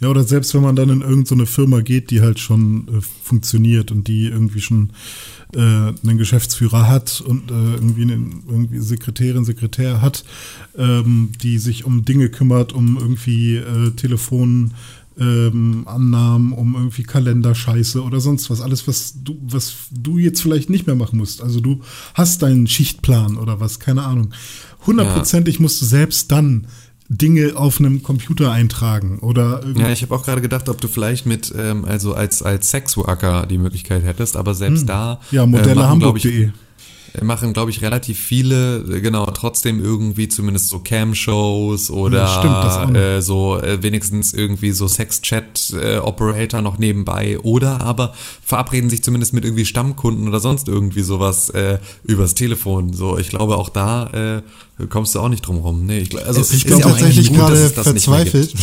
Ja, 0.00 0.08
oder 0.08 0.24
selbst 0.24 0.54
wenn 0.54 0.62
man 0.62 0.76
dann 0.76 0.90
in 0.90 1.00
irgendeine 1.00 1.46
Firma 1.46 1.80
geht, 1.80 2.10
die 2.10 2.20
halt 2.20 2.38
schon 2.38 2.88
äh, 2.88 3.00
funktioniert 3.00 3.90
und 3.90 4.08
die 4.08 4.26
irgendwie 4.26 4.60
schon 4.60 4.90
äh, 5.54 5.58
einen 5.58 6.18
Geschäftsführer 6.18 6.88
hat 6.88 7.22
und 7.26 7.50
äh, 7.50 7.54
irgendwie 7.54 8.02
einen 8.02 8.42
irgendwie 8.46 8.80
Sekretärin, 8.80 9.44
Sekretär 9.44 10.02
hat, 10.02 10.24
ähm, 10.76 11.30
die 11.42 11.58
sich 11.58 11.84
um 11.84 12.04
Dinge 12.04 12.28
kümmert, 12.28 12.72
um 12.72 12.98
irgendwie 12.98 13.56
äh, 13.56 13.92
Telefon 13.92 14.72
ähm, 15.18 15.84
Annahmen, 15.86 16.52
um 16.52 16.74
irgendwie 16.74 17.04
Kalenderscheiße 17.04 18.02
oder 18.02 18.20
sonst 18.20 18.50
was. 18.50 18.60
Alles, 18.60 18.88
was 18.88 19.14
du, 19.22 19.38
was 19.42 19.74
du 19.90 20.18
jetzt 20.18 20.42
vielleicht 20.42 20.70
nicht 20.70 20.86
mehr 20.86 20.96
machen 20.96 21.18
musst. 21.18 21.40
Also 21.40 21.60
du 21.60 21.80
hast 22.14 22.42
deinen 22.42 22.66
Schichtplan 22.66 23.36
oder 23.36 23.60
was, 23.60 23.78
keine 23.78 24.02
Ahnung. 24.02 24.34
Hundertprozentig 24.86 25.60
musst 25.60 25.80
du 25.80 25.86
selbst 25.86 26.30
dann 26.32 26.66
Dinge 27.08 27.52
auf 27.56 27.80
einem 27.80 28.02
Computer 28.02 28.50
eintragen 28.50 29.18
oder 29.18 29.60
irgendwie. 29.62 29.82
Ja, 29.82 29.90
ich 29.90 30.02
habe 30.02 30.14
auch 30.14 30.24
gerade 30.24 30.40
gedacht, 30.40 30.68
ob 30.68 30.80
du 30.80 30.88
vielleicht 30.88 31.26
mit, 31.26 31.52
ähm, 31.56 31.84
also 31.84 32.14
als, 32.14 32.42
als 32.42 32.70
Sexworker 32.70 33.46
die 33.46 33.58
Möglichkeit 33.58 34.04
hättest, 34.04 34.36
aber 34.36 34.54
selbst 34.54 34.88
da. 34.88 35.20
Ja, 35.30 35.44
äh, 35.44 35.46
glaub 35.46 35.60
ich, 35.60 35.66
modellehamburg.de. 35.66 36.50
machen, 37.22 37.52
glaube 37.52 37.70
ich, 37.70 37.82
relativ 37.82 38.18
viele, 38.18 38.78
äh, 38.78 39.00
genau, 39.00 39.26
trotzdem 39.26 39.82
irgendwie 39.82 40.28
zumindest 40.28 40.68
so 40.68 40.80
Cam-Shows 40.80 41.90
oder 41.90 42.90
äh, 42.94 43.22
so 43.22 43.58
äh, 43.58 43.82
wenigstens 43.82 44.32
irgendwie 44.32 44.72
so 44.72 44.88
Sex-Chat-Operator 44.88 46.60
noch 46.60 46.78
nebenbei 46.78 47.38
oder 47.38 47.80
aber 47.80 48.14
verabreden 48.44 48.90
sich 48.90 49.02
zumindest 49.04 49.32
mit 49.32 49.44
irgendwie 49.44 49.64
Stammkunden 49.64 50.26
oder 50.26 50.40
sonst 50.40 50.66
irgendwie 50.68 51.02
sowas 51.02 51.50
äh, 51.50 51.78
übers 52.02 52.34
Telefon. 52.34 52.92
So, 52.92 53.18
ich 53.18 53.28
glaube, 53.28 53.56
auch 53.56 53.68
da 53.68 54.42
äh, 54.78 54.86
kommst 54.86 55.14
du 55.14 55.20
auch 55.20 55.28
nicht 55.28 55.46
drum 55.46 55.58
rum. 55.58 55.86
Nee, 55.86 56.00
ich, 56.00 56.26
also, 56.26 56.40
ich 56.40 56.64
bin 56.64 56.80
tatsächlich 56.80 57.32
gerade 57.32 57.70
verzweifelt. 57.70 58.54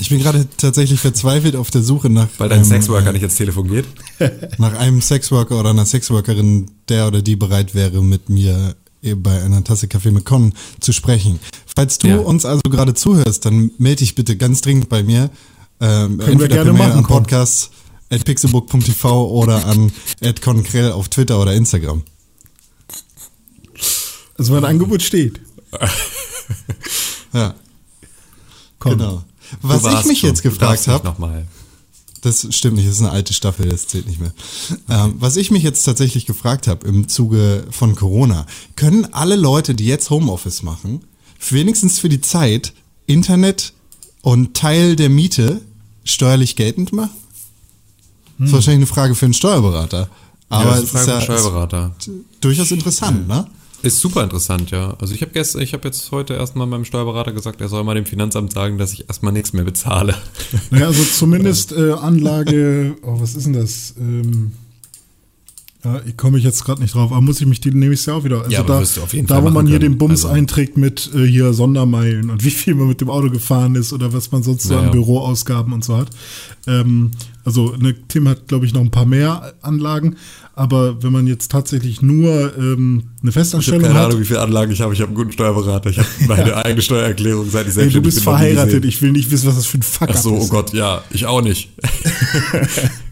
Ich 0.00 0.10
bin 0.10 0.18
gerade 0.18 0.46
tatsächlich 0.56 1.00
verzweifelt 1.00 1.56
auf 1.56 1.70
der 1.70 1.82
Suche 1.82 2.10
nach, 2.10 2.28
Weil 2.38 2.48
dein 2.48 2.58
ähm, 2.60 2.64
Sexworker 2.64 3.12
nicht 3.12 3.22
ins 3.22 3.36
Telefon 3.36 3.68
geht. 3.68 3.86
nach 4.58 4.74
einem 4.74 5.00
Sexworker 5.00 5.58
oder 5.58 5.70
einer 5.70 5.86
Sexworkerin, 5.86 6.70
der 6.88 7.06
oder 7.06 7.22
die 7.22 7.36
bereit 7.36 7.74
wäre, 7.74 8.02
mit 8.02 8.28
mir 8.28 8.74
eh 9.02 9.14
bei 9.14 9.42
einer 9.42 9.64
Tasse 9.64 9.88
Kaffee 9.88 10.10
mit 10.10 10.24
Con 10.24 10.52
zu 10.80 10.92
sprechen. 10.92 11.38
Falls 11.74 11.98
du 11.98 12.08
Ja. 12.08 12.18
uns 12.18 12.44
also 12.44 12.60
gerade 12.68 12.94
zuhörst, 12.94 13.44
dann 13.46 13.70
melde 13.78 14.00
dich 14.00 14.14
bitte 14.14 14.36
ganz 14.36 14.60
dringend 14.60 14.88
bei 14.88 15.02
mir. 15.02 15.30
Ähm, 15.80 16.18
wir 16.18 16.28
entweder 16.28 16.48
gerne 16.56 16.70
per 16.70 16.78
Mail 16.78 16.88
machen, 16.88 16.98
an 16.98 17.04
Con. 17.04 17.16
podcast 17.22 17.70
at 18.10 18.24
pixelbook.tv 18.24 19.28
oder 19.30 19.64
an 19.66 19.90
@conkrell 20.44 20.92
auf 20.92 21.08
Twitter 21.08 21.40
oder 21.40 21.54
Instagram. 21.54 22.02
Also 24.38 24.52
mein 24.52 24.64
Angebot 24.64 25.02
steht. 25.02 25.40
Ja, 27.32 27.54
Komm. 28.78 28.92
genau. 28.98 29.24
Was 29.60 29.84
ich 29.84 30.04
mich 30.06 30.20
schon. 30.20 30.28
jetzt 30.30 30.42
gefragt 30.42 30.88
habe, 30.88 31.04
Nochmal. 31.04 31.46
Das 32.22 32.46
stimmt 32.54 32.76
nicht, 32.76 32.86
das 32.86 32.94
ist 32.94 33.00
eine 33.00 33.10
alte 33.10 33.34
Staffel, 33.34 33.68
das 33.68 33.88
zählt 33.88 34.06
nicht 34.06 34.20
mehr. 34.20 34.32
Ähm, 34.88 35.16
was 35.18 35.36
ich 35.36 35.50
mich 35.50 35.64
jetzt 35.64 35.82
tatsächlich 35.82 36.24
gefragt 36.24 36.68
habe 36.68 36.86
im 36.86 37.08
Zuge 37.08 37.66
von 37.70 37.96
Corona, 37.96 38.46
können 38.76 39.12
alle 39.12 39.34
Leute, 39.34 39.74
die 39.74 39.86
jetzt 39.86 40.08
Homeoffice 40.08 40.62
machen, 40.62 41.00
wenigstens 41.50 41.98
für 41.98 42.08
die 42.08 42.20
Zeit 42.20 42.74
Internet 43.06 43.72
und 44.22 44.54
Teil 44.54 44.94
der 44.94 45.08
Miete 45.08 45.62
steuerlich 46.04 46.54
geltend 46.54 46.92
machen? 46.92 47.10
Das 48.38 48.48
ist 48.48 48.54
wahrscheinlich 48.54 48.88
eine 48.88 48.94
Frage 48.94 49.14
für 49.16 49.24
einen 49.24 49.34
Steuerberater. 49.34 50.08
Aber 50.48 50.70
ja, 50.70 50.80
das 50.80 50.84
ist 50.84 50.94
ist 50.94 51.06
ja 51.08 51.20
Steuerberater. 51.20 51.94
ist 51.98 52.10
durchaus 52.40 52.70
interessant, 52.70 53.26
ne? 53.26 53.48
Ist 53.82 54.00
super 54.00 54.22
interessant, 54.22 54.70
ja. 54.70 54.94
Also 55.00 55.12
ich 55.12 55.22
habe 55.22 55.32
gestern, 55.32 55.60
ich 55.60 55.72
habe 55.72 55.88
jetzt 55.88 56.10
heute 56.12 56.34
erstmal 56.34 56.68
meinem 56.68 56.84
Steuerberater 56.84 57.32
gesagt, 57.32 57.60
er 57.60 57.68
soll 57.68 57.82
mal 57.82 57.96
dem 57.96 58.06
Finanzamt 58.06 58.52
sagen, 58.52 58.78
dass 58.78 58.92
ich 58.92 59.08
erstmal 59.08 59.32
nichts 59.32 59.52
mehr 59.52 59.64
bezahle. 59.64 60.14
Naja, 60.70 60.86
also 60.86 61.02
zumindest 61.02 61.72
äh, 61.72 61.92
Anlage, 61.92 62.96
oh, 63.02 63.20
was 63.20 63.34
ist 63.34 63.46
denn 63.46 63.54
das? 63.54 63.94
Ähm, 63.98 64.52
ja, 65.84 66.00
ich 66.06 66.16
komme 66.16 66.38
ich 66.38 66.44
jetzt 66.44 66.64
gerade 66.64 66.80
nicht 66.80 66.94
drauf, 66.94 67.10
aber 67.10 67.20
muss 67.20 67.40
ich 67.40 67.46
mich 67.46 67.60
die 67.60 67.72
nächstes 67.72 68.06
Jahr 68.06 68.16
auch 68.18 68.24
wieder. 68.24 68.38
Also 68.38 68.50
Ja, 68.50 68.62
da, 68.62 68.80
da 68.82 69.42
wo 69.42 69.50
man 69.50 69.66
hier 69.66 69.78
können. 69.80 69.92
den 69.94 69.98
Bums 69.98 70.24
Also- 70.24 70.28
einträgt 70.28 70.76
mit 70.76 71.10
äh, 71.14 71.26
hier 71.26 71.52
Sondermeilen 71.52 72.30
und 72.30 72.44
wie 72.44 72.50
viel 72.50 72.74
man 72.74 72.86
mit 72.88 73.00
dem 73.00 73.10
Auto 73.10 73.30
gefahren 73.30 73.74
ist 73.74 73.92
oder 73.92 74.12
was 74.12 74.30
man 74.30 74.42
sonst 74.44 74.64
so 74.64 74.74
Ja, 74.74 74.80
an 74.80 74.86
ja. 74.86 74.90
Büroausgaben 74.92 75.72
und 75.72 75.84
so 75.84 75.96
hat. 75.96 76.10
Ähm, 76.68 77.10
also 77.44 77.74
ne, 77.76 77.96
Tim 78.06 78.28
hat, 78.28 78.46
glaube 78.46 78.64
ich, 78.66 78.72
noch 78.72 78.80
ein 78.82 78.92
paar 78.92 79.06
mehr 79.06 79.54
Anlagen, 79.62 80.14
aber 80.54 81.02
wenn 81.02 81.10
man 81.12 81.26
jetzt 81.26 81.50
tatsächlich 81.50 82.00
nur 82.00 82.56
ähm, 82.56 83.02
eine 83.02 83.02
Ich 83.02 83.18
habe 83.22 83.32
Festanstellung 83.32 83.82
keine 83.82 83.94
hat, 83.94 84.06
Ahnung, 84.06 84.20
wie 84.20 84.24
viele 84.24 84.40
Anlagen 84.40 84.70
ich 84.70 84.80
habe. 84.80 84.94
Ich 84.94 85.00
habe 85.00 85.08
einen 85.08 85.16
guten 85.16 85.32
Steuerberater. 85.32 85.90
Ich 85.90 85.98
habe 85.98 86.06
meine 86.28 86.56
eigene 86.64 86.82
Steuererklärung, 86.82 87.46
seit 87.50 87.62
ich 87.62 87.68
ey, 87.68 87.72
selbstständig 87.72 87.94
du 87.94 88.02
bist 88.02 88.20
verheiratet, 88.22 88.84
ich 88.84 89.02
will 89.02 89.10
nicht 89.10 89.30
wissen, 89.32 89.48
was 89.48 89.56
das 89.56 89.66
für 89.66 89.78
ein 89.78 89.82
Fuck 89.82 90.10
Ach 90.12 90.16
so, 90.16 90.36
ist. 90.36 90.44
oh 90.44 90.48
Gott, 90.48 90.72
ja, 90.72 91.02
ich 91.10 91.26
auch 91.26 91.42
nicht. 91.42 91.70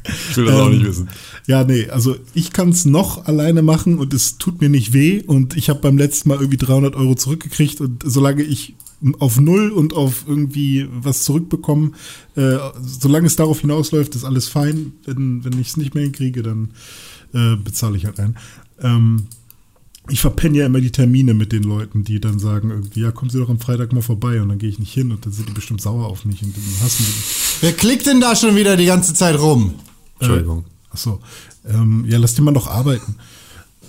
ich 0.05 0.37
will 0.37 0.47
das 0.47 0.55
auch 0.55 0.67
Ähm, 0.67 0.73
nicht 0.73 0.87
wissen. 0.87 1.09
Ja, 1.47 1.65
nee, 1.65 1.89
also 1.89 2.17
ich 2.35 2.53
kann 2.53 2.69
es 2.71 2.85
noch 2.85 3.27
alleine 3.27 3.63
machen 3.63 3.99
und 3.99 4.15
es 4.15 4.39
tut 4.39 4.61
mir 4.61 4.69
nicht 4.69 4.93
weh 4.93 5.23
und 5.23 5.57
ich 5.57 5.69
habe 5.69 5.81
beim 5.81 5.99
letzten 5.99 6.29
Mal 6.29 6.39
irgendwie 6.39 6.59
300 6.59 6.97
Euro 6.97 7.15
zurückgekriegt 7.15 7.81
und 7.81 8.03
solange 8.05 8.43
ich 8.43 8.75
auf 9.19 9.41
Null 9.41 9.71
und 9.71 9.95
auf 9.95 10.25
irgendwie 10.29 10.87
was 10.91 11.25
zurückbekomme, 11.25 11.93
äh, 12.37 12.59
solange 12.83 13.27
es 13.27 13.37
darauf 13.37 13.61
hinausläuft, 13.61 14.15
ist 14.15 14.25
alles 14.25 14.49
fein. 14.49 14.93
Wenn, 15.07 15.43
wenn 15.45 15.59
ich 15.59 15.69
es 15.69 15.77
nicht 15.77 15.95
mehr 15.95 16.05
hinkriege, 16.05 16.43
dann 16.43 16.71
äh, 17.33 17.57
bezahle 17.57 17.97
ich 17.97 18.05
halt 18.05 18.21
ein. 18.21 18.37
Ähm, 18.81 19.27
ich 20.09 20.21
verpenne 20.21 20.59
ja 20.59 20.67
immer 20.67 20.81
die 20.81 20.91
Termine 20.91 21.35
mit 21.35 21.53
den 21.53 21.63
Leuten, 21.63 22.05
die 22.05 22.21
dann 22.21 22.39
sagen 22.39 22.71
irgendwie, 22.71 23.01
ja, 23.01 23.13
kommen 23.13 23.31
Sie 23.31 23.39
doch 23.39 23.49
am 23.49 23.61
Freitag 23.61 23.93
mal 23.93 24.03
vorbei 24.03 24.43
und 24.43 24.49
dann 24.49 24.59
gehe 24.59 24.69
ich 24.69 24.79
nicht 24.79 24.93
hin 24.93 25.13
und 25.13 25.25
dann 25.25 25.33
sind 25.33 25.49
die 25.49 25.53
bestimmt 25.53 25.81
sauer 25.81 26.07
auf 26.07 26.25
mich 26.25 26.43
und 26.43 26.55
dann 26.57 26.65
hassen 26.83 27.05
die 27.07 27.13
mich. 27.13 27.57
Wer 27.61 27.73
klickt 27.73 28.07
denn 28.07 28.21
da 28.21 28.35
schon 28.35 28.57
wieder 28.57 28.77
die 28.77 28.87
ganze 28.87 29.15
Zeit 29.15 29.39
rum? 29.39 29.75
Entschuldigung. 30.21 30.65
Ach 30.93 30.97
so. 30.97 31.21
Ähm, 31.69 32.05
ja, 32.09 32.19
lass 32.19 32.35
den 32.35 32.45
mal 32.45 32.53
doch 32.53 32.67
arbeiten. 32.67 33.17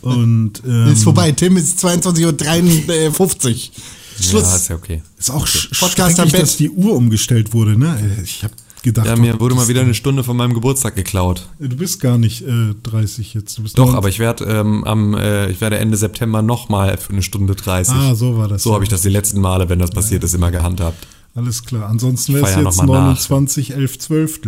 Und 0.02 0.62
ähm, 0.66 0.88
ist 0.88 1.04
vorbei, 1.04 1.32
Tim 1.32 1.58
ist 1.58 1.84
22.53 1.84 2.26
Uhr. 2.26 3.74
Schluss. 4.20 4.44
Ja, 4.44 4.56
ist 4.56 4.68
ja 4.70 4.76
okay. 4.76 5.02
Ist 5.18 5.32
auch 5.32 5.48
sch 5.48 5.70
Podcast 5.80 6.20
am 6.20 6.30
Bett. 6.30 6.42
dass 6.42 6.58
die 6.58 6.70
Uhr 6.70 6.96
umgestellt 6.96 7.54
wurde, 7.54 7.78
ne? 7.78 8.20
Ich 8.24 8.44
habe 8.44 8.54
gedacht, 8.84 9.08
Ja, 9.08 9.16
mir 9.16 9.40
wurde 9.40 9.56
mal 9.56 9.68
wieder 9.68 9.82
eine 9.82 9.94
Stunde 9.94 10.24
von 10.24 10.38
meinem 10.38 10.54
Geburtstag 10.54 10.96
geklaut. 10.96 11.48
du 11.60 11.76
bist 11.76 12.00
gar 12.02 12.18
nicht 12.18 12.42
äh, 12.44 12.76
30 12.84 13.34
jetzt. 13.34 13.58
Doch, 13.58 13.86
19. 13.86 13.96
aber 13.96 14.10
ich 14.10 14.20
werde 14.20 14.46
ähm, 14.46 14.84
am, 14.84 15.16
äh, 15.16 15.50
ich 15.50 15.62
werde 15.62 15.78
Ende 15.78 15.98
September 15.98 16.42
nochmal 16.42 16.98
für 16.98 17.14
eine 17.14 17.24
Stunde 17.24 17.56
30. 17.56 17.94
Ah, 17.94 18.16
so 18.16 18.38
war 18.38 18.48
das. 18.48 18.64
So 18.64 18.74
habe 18.74 18.84
ich 18.84 18.90
das 18.90 19.02
die 19.02 19.10
letzten 19.10 19.42
Male, 19.42 19.70
wenn 19.70 19.80
das 19.80 19.92
passiert 19.92 20.24
ist, 20.24 20.34
immer 20.34 20.52
gehandhabt. 20.52 21.08
Alles 21.34 21.64
klar. 21.64 21.90
Ansonsten 21.90 22.34
wäre 22.34 22.46
es 22.48 22.56
jetzt 22.56 22.64
noch 22.64 22.76
mal 22.76 22.86
nach. 22.86 23.06
29, 23.06 23.74
11, 23.74 24.00
12. 24.00 24.40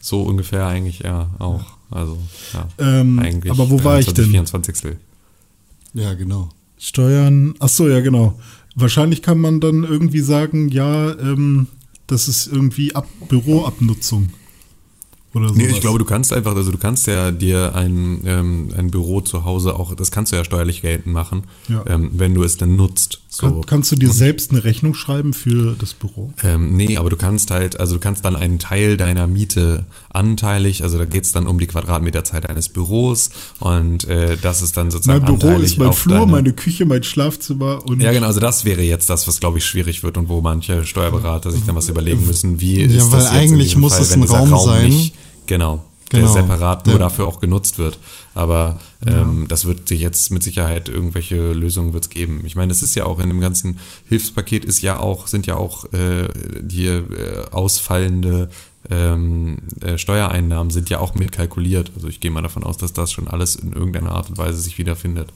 So 0.00 0.22
ungefähr 0.22 0.66
eigentlich, 0.66 1.00
ja, 1.00 1.30
auch. 1.38 1.64
Also, 1.90 2.18
ja. 2.52 2.68
Ähm, 2.78 3.18
eigentlich. 3.18 3.50
aber 3.52 3.70
wo 3.70 3.82
war 3.84 4.00
ich 4.00 4.06
23, 4.06 4.24
denn? 4.24 4.30
24. 4.30 4.96
Ja, 5.94 6.14
genau. 6.14 6.48
Steuern. 6.78 7.54
Ach 7.58 7.68
so, 7.68 7.88
ja, 7.88 8.00
genau. 8.00 8.38
Wahrscheinlich 8.74 9.22
kann 9.22 9.38
man 9.38 9.60
dann 9.60 9.84
irgendwie 9.84 10.20
sagen, 10.20 10.68
ja, 10.68 11.12
ähm, 11.18 11.68
das 12.06 12.28
ist 12.28 12.46
irgendwie 12.46 12.94
Ab 12.94 13.08
Büroabnutzung. 13.28 14.28
Oder 15.36 15.48
so. 15.48 15.54
Nee, 15.54 15.66
ich 15.66 15.80
glaube, 15.80 15.98
du 15.98 16.04
kannst 16.04 16.32
einfach, 16.32 16.56
also 16.56 16.72
du 16.72 16.78
kannst 16.78 17.06
ja 17.06 17.30
dir 17.30 17.74
ein, 17.74 18.20
ähm, 18.24 18.70
ein 18.76 18.90
Büro 18.90 19.20
zu 19.20 19.44
Hause 19.44 19.74
auch, 19.74 19.94
das 19.94 20.10
kannst 20.10 20.32
du 20.32 20.36
ja 20.36 20.44
steuerlich 20.44 20.82
geltend 20.82 21.12
machen, 21.12 21.42
Ja. 21.68 21.84
ähm, 21.86 22.10
wenn 22.14 22.34
du 22.34 22.42
es 22.42 22.56
dann 22.56 22.74
nutzt. 22.76 23.20
So. 23.28 23.48
Kann, 23.50 23.66
kannst 23.66 23.92
du 23.92 23.96
dir 23.96 24.10
selbst 24.10 24.50
eine 24.50 24.64
Rechnung 24.64 24.94
schreiben 24.94 25.34
für 25.34 25.76
das 25.78 25.92
Büro? 25.92 26.32
Ähm, 26.42 26.74
nee, 26.74 26.96
aber 26.96 27.10
du 27.10 27.16
kannst 27.16 27.50
halt, 27.50 27.78
also 27.78 27.94
du 27.96 28.00
kannst 28.00 28.24
dann 28.24 28.34
einen 28.34 28.58
Teil 28.58 28.96
deiner 28.96 29.26
Miete 29.26 29.84
anteilig, 30.08 30.82
also 30.82 30.96
da 30.96 31.04
geht's 31.04 31.32
dann 31.32 31.46
um 31.46 31.58
die 31.58 31.66
Quadratmeterzeit 31.66 32.48
eines 32.48 32.70
Büros 32.70 33.28
und 33.60 34.04
äh, 34.08 34.38
das 34.40 34.62
ist 34.62 34.76
dann 34.78 34.90
sozusagen 34.90 35.22
Mein 35.24 35.38
Büro 35.38 35.58
ist 35.58 35.78
mein 35.78 35.92
Flur, 35.92 36.20
deine- 36.20 36.32
meine 36.32 36.52
Küche, 36.54 36.86
mein 36.86 37.02
Schlafzimmer 37.02 37.84
und 37.86 38.00
Ja, 38.00 38.12
genau, 38.12 38.26
also 38.26 38.40
das 38.40 38.64
wäre 38.64 38.80
jetzt 38.82 39.10
das, 39.10 39.28
was 39.28 39.38
glaube 39.38 39.58
ich 39.58 39.66
schwierig 39.66 40.02
wird 40.02 40.16
und 40.16 40.30
wo 40.30 40.40
manche 40.40 40.86
Steuerberater 40.86 41.50
sich 41.50 41.62
dann 41.66 41.74
was 41.76 41.90
überlegen 41.90 42.26
müssen, 42.26 42.60
wie 42.62 42.80
Ja, 42.80 42.86
ist 42.86 43.12
weil 43.12 43.20
das 43.20 43.24
jetzt 43.24 43.32
in 43.32 43.38
eigentlich 43.38 43.76
muss 43.76 43.92
Fall, 43.92 44.02
es 44.02 44.12
ein 44.12 44.22
dieser 44.22 44.38
Raum 44.38 44.64
sein. 44.66 44.88
nicht, 44.88 45.14
genau, 45.46 45.84
der 46.12 46.20
Genau. 46.20 46.32
separat 46.32 46.86
nur 46.86 46.96
Ja. 46.96 47.00
dafür 47.00 47.26
auch 47.26 47.40
genutzt 47.40 47.78
wird. 47.78 47.98
Aber 48.34 48.78
ähm, 49.06 49.46
das 49.48 49.64
wird 49.64 49.88
sich 49.88 50.00
jetzt 50.00 50.30
mit 50.30 50.42
Sicherheit 50.42 50.88
irgendwelche 50.88 51.52
Lösungen 51.52 51.92
wird's 51.92 52.10
geben. 52.10 52.42
Ich 52.44 52.54
meine, 52.54 52.70
es 52.72 52.82
ist 52.82 52.94
ja 52.94 53.04
auch 53.06 53.18
in 53.18 53.28
dem 53.28 53.40
ganzen 53.40 53.78
Hilfspaket 54.08 54.64
ist 54.64 54.82
ja 54.82 54.98
auch, 55.00 55.26
sind 55.26 55.46
ja 55.46 55.56
auch 55.56 55.84
äh, 55.92 56.28
die 56.60 56.86
äh, 56.86 57.46
ausfallende 57.50 58.50
ähm, 58.88 59.58
äh, 59.80 59.98
Steuereinnahmen 59.98 60.70
sind 60.70 60.90
ja 60.90 61.00
auch 61.00 61.16
mitkalkuliert. 61.16 61.90
Also 61.96 62.06
ich 62.06 62.20
gehe 62.20 62.30
mal 62.30 62.42
davon 62.42 62.62
aus, 62.62 62.76
dass 62.76 62.92
das 62.92 63.10
schon 63.10 63.26
alles 63.26 63.56
in 63.56 63.72
irgendeiner 63.72 64.12
Art 64.12 64.28
und 64.28 64.38
Weise 64.38 64.58
sich 64.60 64.78
wiederfindet. 64.78 65.32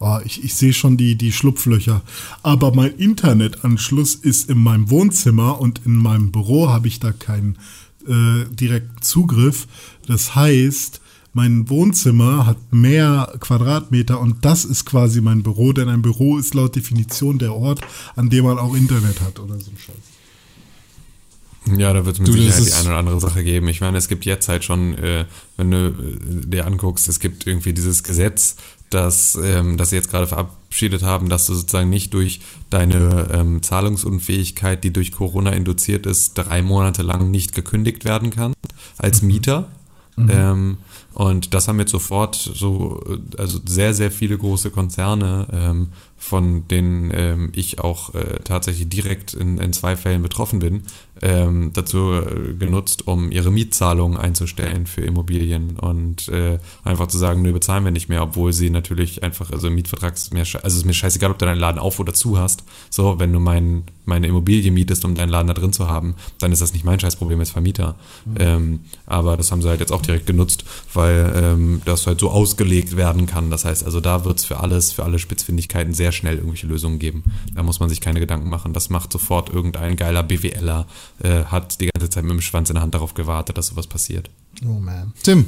oh, 0.00 0.18
ich, 0.24 0.42
ich 0.42 0.54
sehe 0.54 0.72
schon 0.72 0.96
die, 0.96 1.14
die 1.16 1.30
Schlupflöcher. 1.32 2.02
Aber 2.42 2.74
mein 2.74 2.96
Internetanschluss 2.96 4.16
ist 4.16 4.50
in 4.50 4.58
meinem 4.58 4.90
Wohnzimmer 4.90 5.60
und 5.60 5.82
in 5.86 5.94
meinem 5.94 6.32
Büro 6.32 6.68
habe 6.68 6.88
ich 6.88 6.98
da 7.00 7.12
keinen 7.12 7.58
äh, 8.06 8.54
direkten 8.54 9.02
Zugriff. 9.02 9.66
Das 10.06 10.34
heißt, 10.34 11.00
mein 11.32 11.68
Wohnzimmer 11.68 12.46
hat 12.46 12.72
mehr 12.72 13.32
Quadratmeter 13.38 14.20
und 14.20 14.44
das 14.44 14.64
ist 14.64 14.84
quasi 14.84 15.20
mein 15.20 15.42
Büro, 15.42 15.72
denn 15.72 15.88
ein 15.88 16.02
Büro 16.02 16.38
ist 16.38 16.54
laut 16.54 16.74
Definition 16.74 17.38
der 17.38 17.54
Ort, 17.54 17.80
an 18.16 18.30
dem 18.30 18.44
man 18.44 18.58
auch 18.58 18.74
Internet 18.74 19.20
hat 19.20 19.38
oder 19.38 19.58
so 19.60 19.70
ein 19.70 19.78
Scheiß. 19.78 21.78
Ja, 21.78 21.92
da 21.92 22.04
wird 22.04 22.16
es 22.16 22.20
mit 22.20 22.28
Du, 22.28 22.32
Sicherheit 22.32 22.66
die 22.66 22.72
eine 22.72 22.88
oder 22.88 22.98
andere 22.98 23.20
Sache 23.20 23.44
geben. 23.44 23.68
Ich 23.68 23.80
meine, 23.80 23.98
es 23.98 24.08
gibt 24.08 24.24
jetzt 24.24 24.48
halt 24.48 24.64
schon, 24.64 24.94
äh, 24.94 25.26
wenn 25.56 25.70
du 25.70 25.88
äh, 25.88 26.46
dir 26.46 26.66
anguckst, 26.66 27.06
es 27.08 27.20
gibt 27.20 27.46
irgendwie 27.46 27.74
dieses 27.74 28.02
Gesetz, 28.02 28.56
das, 28.88 29.38
ähm, 29.40 29.76
das 29.76 29.90
sie 29.90 29.96
jetzt 29.96 30.10
gerade 30.10 30.26
verabschiedet 30.70 31.02
haben, 31.02 31.28
dass 31.28 31.46
du 31.46 31.54
sozusagen 31.54 31.90
nicht 31.90 32.14
durch 32.14 32.40
deine 32.70 33.28
ähm, 33.32 33.62
Zahlungsunfähigkeit, 33.62 34.84
die 34.84 34.92
durch 34.92 35.10
Corona 35.10 35.50
induziert 35.50 36.06
ist, 36.06 36.34
drei 36.34 36.62
Monate 36.62 37.02
lang 37.02 37.30
nicht 37.30 37.54
gekündigt 37.54 38.04
werden 38.04 38.30
kann 38.30 38.54
als 38.96 39.22
Mieter. 39.22 39.68
Ähm, 40.16 40.78
und 41.14 41.54
das 41.54 41.68
haben 41.68 41.80
jetzt 41.80 41.90
sofort 41.90 42.36
so, 42.36 43.02
also 43.36 43.58
sehr, 43.64 43.94
sehr 43.94 44.10
viele 44.10 44.38
große 44.38 44.70
Konzerne 44.70 45.46
ähm, 45.52 45.88
von 46.20 46.68
denen 46.68 47.10
ähm, 47.14 47.48
ich 47.54 47.80
auch 47.80 48.14
äh, 48.14 48.40
tatsächlich 48.44 48.90
direkt 48.90 49.32
in, 49.32 49.56
in 49.56 49.72
zwei 49.72 49.96
Fällen 49.96 50.20
betroffen 50.20 50.58
bin, 50.58 50.82
ähm, 51.22 51.70
dazu 51.72 52.12
äh, 52.12 52.52
genutzt, 52.52 53.06
um 53.08 53.32
ihre 53.32 53.50
Mietzahlungen 53.50 54.18
einzustellen 54.18 54.86
für 54.86 55.00
Immobilien 55.00 55.78
und 55.78 56.28
äh, 56.28 56.58
einfach 56.84 57.06
zu 57.06 57.16
sagen, 57.16 57.40
nö, 57.40 57.54
bezahlen 57.54 57.84
wir 57.84 57.90
nicht 57.90 58.10
mehr, 58.10 58.22
obwohl 58.22 58.52
sie 58.52 58.68
natürlich 58.68 59.22
einfach, 59.22 59.50
also 59.50 59.70
Mietvertrag 59.70 60.14
ist 60.14 60.34
mir, 60.34 60.40
also 60.40 60.76
ist 60.76 60.84
mir 60.84 60.92
scheißegal, 60.92 61.30
ob 61.30 61.38
du 61.38 61.46
deinen 61.46 61.58
Laden 61.58 61.78
auf 61.78 61.98
oder 61.98 62.12
zu 62.12 62.38
hast. 62.38 62.64
So, 62.90 63.18
wenn 63.18 63.32
du 63.32 63.40
mein, 63.40 63.84
meine 64.04 64.26
Immobilie 64.26 64.70
mietest, 64.70 65.06
um 65.06 65.14
deinen 65.14 65.30
Laden 65.30 65.48
da 65.48 65.54
drin 65.54 65.72
zu 65.72 65.88
haben, 65.88 66.16
dann 66.38 66.52
ist 66.52 66.60
das 66.60 66.74
nicht 66.74 66.84
mein 66.84 67.00
Scheißproblem 67.00 67.40
als 67.40 67.50
Vermieter. 67.50 67.96
Mhm. 68.26 68.34
Ähm, 68.38 68.80
aber 69.06 69.38
das 69.38 69.50
haben 69.50 69.62
sie 69.62 69.70
halt 69.70 69.80
jetzt 69.80 69.92
auch 69.92 70.02
direkt 70.02 70.26
genutzt, 70.26 70.64
weil 70.92 70.99
ähm, 71.08 71.82
das 71.84 72.06
halt 72.06 72.20
so 72.20 72.30
ausgelegt 72.30 72.96
werden 72.96 73.26
kann. 73.26 73.50
Das 73.50 73.64
heißt, 73.64 73.84
also 73.84 74.00
da 74.00 74.24
wird 74.24 74.38
es 74.38 74.44
für 74.44 74.60
alles, 74.60 74.92
für 74.92 75.04
alle 75.04 75.18
Spitzfindigkeiten 75.18 75.94
sehr 75.94 76.12
schnell 76.12 76.36
irgendwelche 76.36 76.66
Lösungen 76.66 76.98
geben. 76.98 77.24
Da 77.54 77.62
muss 77.62 77.80
man 77.80 77.88
sich 77.88 78.00
keine 78.00 78.20
Gedanken 78.20 78.48
machen. 78.48 78.72
Das 78.72 78.90
macht 78.90 79.12
sofort 79.12 79.50
irgendein 79.50 79.96
geiler 79.96 80.22
BWLer 80.22 80.86
äh, 81.22 81.44
hat 81.44 81.80
die 81.80 81.88
ganze 81.88 82.10
Zeit 82.10 82.24
mit 82.24 82.32
dem 82.32 82.40
Schwanz 82.40 82.70
in 82.70 82.74
der 82.74 82.82
Hand 82.82 82.94
darauf 82.94 83.14
gewartet, 83.14 83.56
dass 83.58 83.68
sowas 83.68 83.86
passiert. 83.86 84.30
Oh 84.64 84.78
man. 84.80 85.12
Tim. 85.22 85.46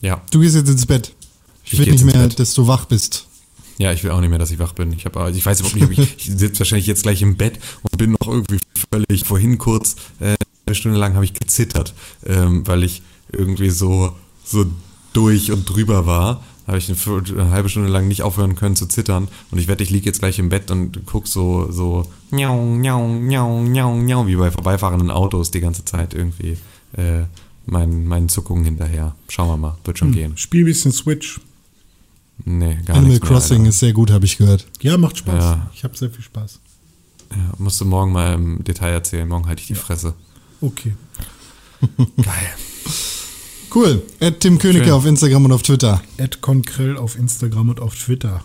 Ja. 0.00 0.20
Du 0.30 0.40
gehst 0.40 0.56
jetzt 0.56 0.68
ins 0.68 0.86
Bett. 0.86 1.12
Ich, 1.64 1.74
ich 1.74 1.78
will 1.80 1.92
nicht 1.92 2.04
mehr, 2.04 2.28
dass 2.28 2.54
du 2.54 2.66
wach 2.66 2.86
bist. 2.86 3.26
Ja, 3.78 3.92
ich 3.92 4.04
will 4.04 4.10
auch 4.10 4.20
nicht 4.20 4.30
mehr, 4.30 4.38
dass 4.38 4.50
ich 4.50 4.58
wach 4.58 4.74
bin. 4.74 4.92
Ich, 4.92 5.06
hab, 5.06 5.16
ich 5.30 5.44
weiß 5.44 5.60
überhaupt 5.60 5.74
nicht, 5.74 5.84
ob 5.84 5.92
ich, 5.92 6.16
ich 6.18 6.38
sitze 6.38 6.60
wahrscheinlich 6.60 6.86
jetzt 6.86 7.02
gleich 7.02 7.22
im 7.22 7.36
Bett 7.36 7.58
und 7.82 7.96
bin 7.96 8.12
noch 8.12 8.28
irgendwie 8.28 8.58
völlig, 8.92 9.24
vorhin 9.24 9.56
kurz, 9.56 9.96
äh, 10.20 10.36
eine 10.66 10.74
Stunde 10.74 10.98
lang 10.98 11.14
habe 11.14 11.24
ich 11.24 11.32
gezittert, 11.32 11.94
ähm, 12.26 12.66
weil 12.66 12.84
ich 12.84 13.02
irgendwie 13.32 13.70
so, 13.70 14.14
so 14.50 14.66
durch 15.12 15.52
und 15.52 15.64
drüber 15.64 16.06
war 16.06 16.42
habe 16.70 16.78
ich 16.78 16.88
eine, 16.88 17.22
eine, 17.42 17.50
halbe 17.50 17.68
Stunde 17.68 17.88
lang 17.88 18.06
nicht 18.06 18.22
aufhören 18.22 18.54
können 18.54 18.76
zu 18.76 18.86
zittern 18.86 19.28
und 19.50 19.58
ich 19.58 19.66
wette, 19.66 19.82
ich 19.82 19.90
liege 19.90 20.06
jetzt 20.06 20.20
gleich 20.20 20.38
im 20.38 20.50
Bett 20.50 20.70
und 20.70 21.00
guck 21.04 21.26
so 21.26 21.70
so 21.72 22.06
miau, 22.30 22.64
miau, 22.64 23.08
miau, 23.08 23.60
miau, 23.60 23.96
miau, 23.96 24.26
wie 24.26 24.36
bei 24.36 24.50
vorbeifahrenden 24.50 25.10
Autos 25.10 25.50
die 25.50 25.60
ganze 25.60 25.84
Zeit 25.84 26.14
irgendwie 26.14 26.56
äh, 26.96 27.24
meinen, 27.66 28.06
meinen 28.06 28.28
Zuckungen 28.28 28.64
hinterher. 28.64 29.14
Schauen 29.28 29.48
wir 29.48 29.56
mal, 29.56 29.78
wird 29.84 29.98
schon 29.98 30.08
hm. 30.08 30.14
gehen. 30.14 30.36
Spiel 30.36 30.62
ein 30.62 30.66
bisschen 30.66 30.92
Switch. 30.92 31.40
Nee, 32.44 32.78
gar 32.86 32.96
Animal 32.96 33.12
nichts 33.14 33.26
Crossing 33.26 33.62
mehr, 33.62 33.70
ist 33.70 33.80
sehr 33.80 33.92
gut, 33.92 34.10
habe 34.10 34.24
ich 34.24 34.38
gehört. 34.38 34.66
Ja, 34.80 34.96
macht 34.96 35.18
Spaß. 35.18 35.44
Ja. 35.44 35.70
Ich 35.74 35.84
habe 35.84 35.96
sehr 35.96 36.10
viel 36.10 36.24
Spaß. 36.24 36.60
Ja, 37.32 37.52
musst 37.58 37.80
du 37.80 37.84
morgen 37.84 38.12
mal 38.12 38.34
im 38.34 38.64
Detail 38.64 38.92
erzählen. 38.92 39.28
Morgen 39.28 39.46
halte 39.46 39.60
ich 39.60 39.68
die 39.68 39.74
ja. 39.74 39.78
Fresse. 39.78 40.14
Okay. 40.60 40.94
Geil. 42.16 42.54
Cool. 43.72 44.02
Ed 44.18 44.40
Tim 44.40 44.58
Königke 44.58 44.94
auf 44.94 45.06
Instagram 45.06 45.44
und 45.44 45.52
auf 45.52 45.62
Twitter. 45.62 46.02
Ed 46.16 46.40
Konkrell 46.40 46.96
auf 46.96 47.16
Instagram 47.16 47.68
und 47.68 47.80
auf 47.80 47.94
Twitter. 47.94 48.42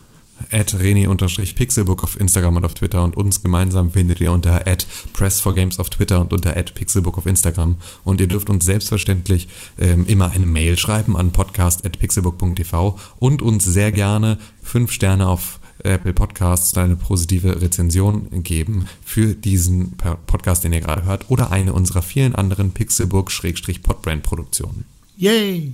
At 0.52 0.78
Reni-Pixelbook 0.80 2.04
auf 2.04 2.20
Instagram 2.20 2.58
und 2.58 2.66
auf 2.66 2.74
Twitter 2.74 3.02
und 3.04 3.16
uns 3.18 3.42
gemeinsam 3.42 3.92
findet 3.92 4.22
ihr 4.22 4.32
unter 4.32 4.68
at 4.68 4.86
Press4Games 5.16 5.80
auf 5.80 5.90
Twitter 5.90 6.22
und 6.22 6.34
unter 6.34 6.56
at 6.56 6.76
Pixelbook 6.76 7.18
auf 7.18 7.26
Instagram. 7.26 7.78
Und 8.04 8.22
ihr 8.22 8.28
dürft 8.28 8.50
uns 8.50 8.66
selbstverständlich 8.66 9.48
ähm, 9.80 10.06
immer 10.08 10.32
eine 10.32 10.46
Mail 10.46 10.78
schreiben 10.78 11.18
an 11.18 11.32
podcast.pixelbook.tv 11.32 13.00
und 13.18 13.42
uns 13.42 13.64
sehr 13.64 13.92
gerne 13.92 14.38
fünf 14.62 14.92
Sterne 14.92 15.28
auf 15.28 15.60
Apple 15.84 16.14
Podcasts 16.14 16.78
eine 16.78 16.96
positive 16.96 17.62
Rezension 17.62 18.44
geben 18.44 18.86
für 19.04 19.34
diesen 19.34 19.98
Podcast, 20.28 20.64
den 20.64 20.74
ihr 20.74 20.82
gerade 20.82 21.06
hört, 21.06 21.30
oder 21.30 21.52
eine 21.52 21.74
unserer 21.74 22.02
vielen 22.02 22.36
anderen 22.36 22.74
Pixelbook-Podbrand-Produktionen. 22.74 24.95
Yay! 25.18 25.74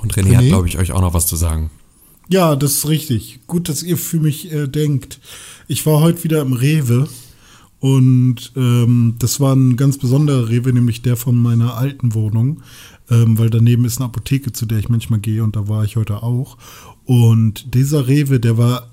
Und 0.00 0.14
René, 0.14 0.30
René? 0.30 0.36
hat, 0.36 0.44
glaube 0.46 0.68
ich, 0.68 0.78
euch 0.78 0.92
auch 0.92 1.00
noch 1.00 1.14
was 1.14 1.26
zu 1.26 1.36
sagen. 1.36 1.70
Ja, 2.28 2.56
das 2.56 2.72
ist 2.72 2.88
richtig. 2.88 3.40
Gut, 3.46 3.68
dass 3.68 3.82
ihr 3.82 3.96
für 3.96 4.18
mich 4.18 4.50
äh, 4.50 4.66
denkt. 4.66 5.20
Ich 5.68 5.84
war 5.86 6.00
heute 6.00 6.24
wieder 6.24 6.40
im 6.40 6.52
Rewe 6.52 7.08
und 7.78 8.52
ähm, 8.56 9.16
das 9.18 9.40
war 9.40 9.54
ein 9.54 9.76
ganz 9.76 9.98
besonderer 9.98 10.48
Rewe, 10.48 10.72
nämlich 10.72 11.02
der 11.02 11.16
von 11.16 11.36
meiner 11.36 11.76
alten 11.76 12.14
Wohnung, 12.14 12.62
ähm, 13.10 13.38
weil 13.38 13.50
daneben 13.50 13.84
ist 13.84 13.98
eine 13.98 14.06
Apotheke, 14.06 14.52
zu 14.52 14.66
der 14.66 14.78
ich 14.78 14.88
manchmal 14.88 15.20
gehe 15.20 15.42
und 15.44 15.56
da 15.56 15.68
war 15.68 15.84
ich 15.84 15.96
heute 15.96 16.22
auch. 16.22 16.58
Und 17.04 17.74
dieser 17.74 18.06
Rewe, 18.06 18.40
der 18.40 18.56
war 18.56 18.91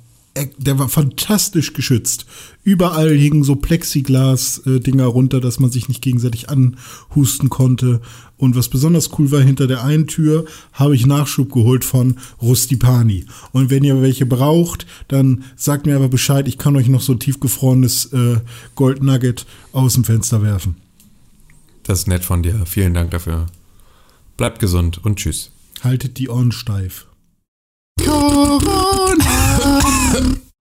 der 0.58 0.80
war 0.80 0.90
fantastisch 0.90 1.74
geschützt. 1.74 2.26
Überall 2.64 3.12
hingen 3.16 3.44
so 3.44 3.56
Plexiglas-Dinger 3.56 5.06
runter, 5.06 5.42
dass 5.42 5.60
man 5.60 5.72
sich 5.72 5.90
nicht 5.90 6.02
gegenseitig 6.02 6.50
anhusten 6.50 7.50
konnte. 7.50 8.02
Und 8.38 8.56
was 8.56 8.70
besonders 8.70 9.18
cool 9.18 9.32
war, 9.32 9.42
hinter 9.42 9.68
der 9.68 9.84
einen 9.84 10.08
Tür 10.08 10.46
habe 10.72 10.96
ich 10.96 11.06
Nachschub 11.06 11.52
geholt 11.52 11.84
von 11.84 12.18
Rustipani. 12.42 13.26
Und 13.52 13.70
wenn 13.70 13.84
ihr 13.84 14.02
welche 14.02 14.26
braucht, 14.26 14.86
dann 15.08 15.44
sagt 15.56 15.86
mir 15.86 15.96
aber 15.96 16.10
Bescheid, 16.10 16.48
ich 16.48 16.58
kann 16.58 16.76
euch 16.76 16.88
noch 16.88 17.02
so 17.02 17.14
ein 17.14 17.20
tiefgefrorenes 17.20 18.14
äh, 18.14 18.38
Gold 18.76 19.04
Nugget 19.04 19.46
aus 19.74 19.96
dem 19.96 20.04
Fenster 20.04 20.42
werfen. 20.42 20.76
Das 21.84 22.00
ist 22.00 22.08
nett 22.08 22.24
von 22.24 22.44
dir. 22.44 22.66
Vielen 22.66 22.94
Dank 22.94 23.12
dafür. 23.12 23.48
Bleibt 24.38 24.60
gesund 24.60 25.04
und 25.04 25.18
tschüss. 25.18 25.52
Haltet 25.84 26.18
die 26.18 26.30
Ohren 26.30 26.52
steif. 26.52 27.09
Corona. 28.06 29.30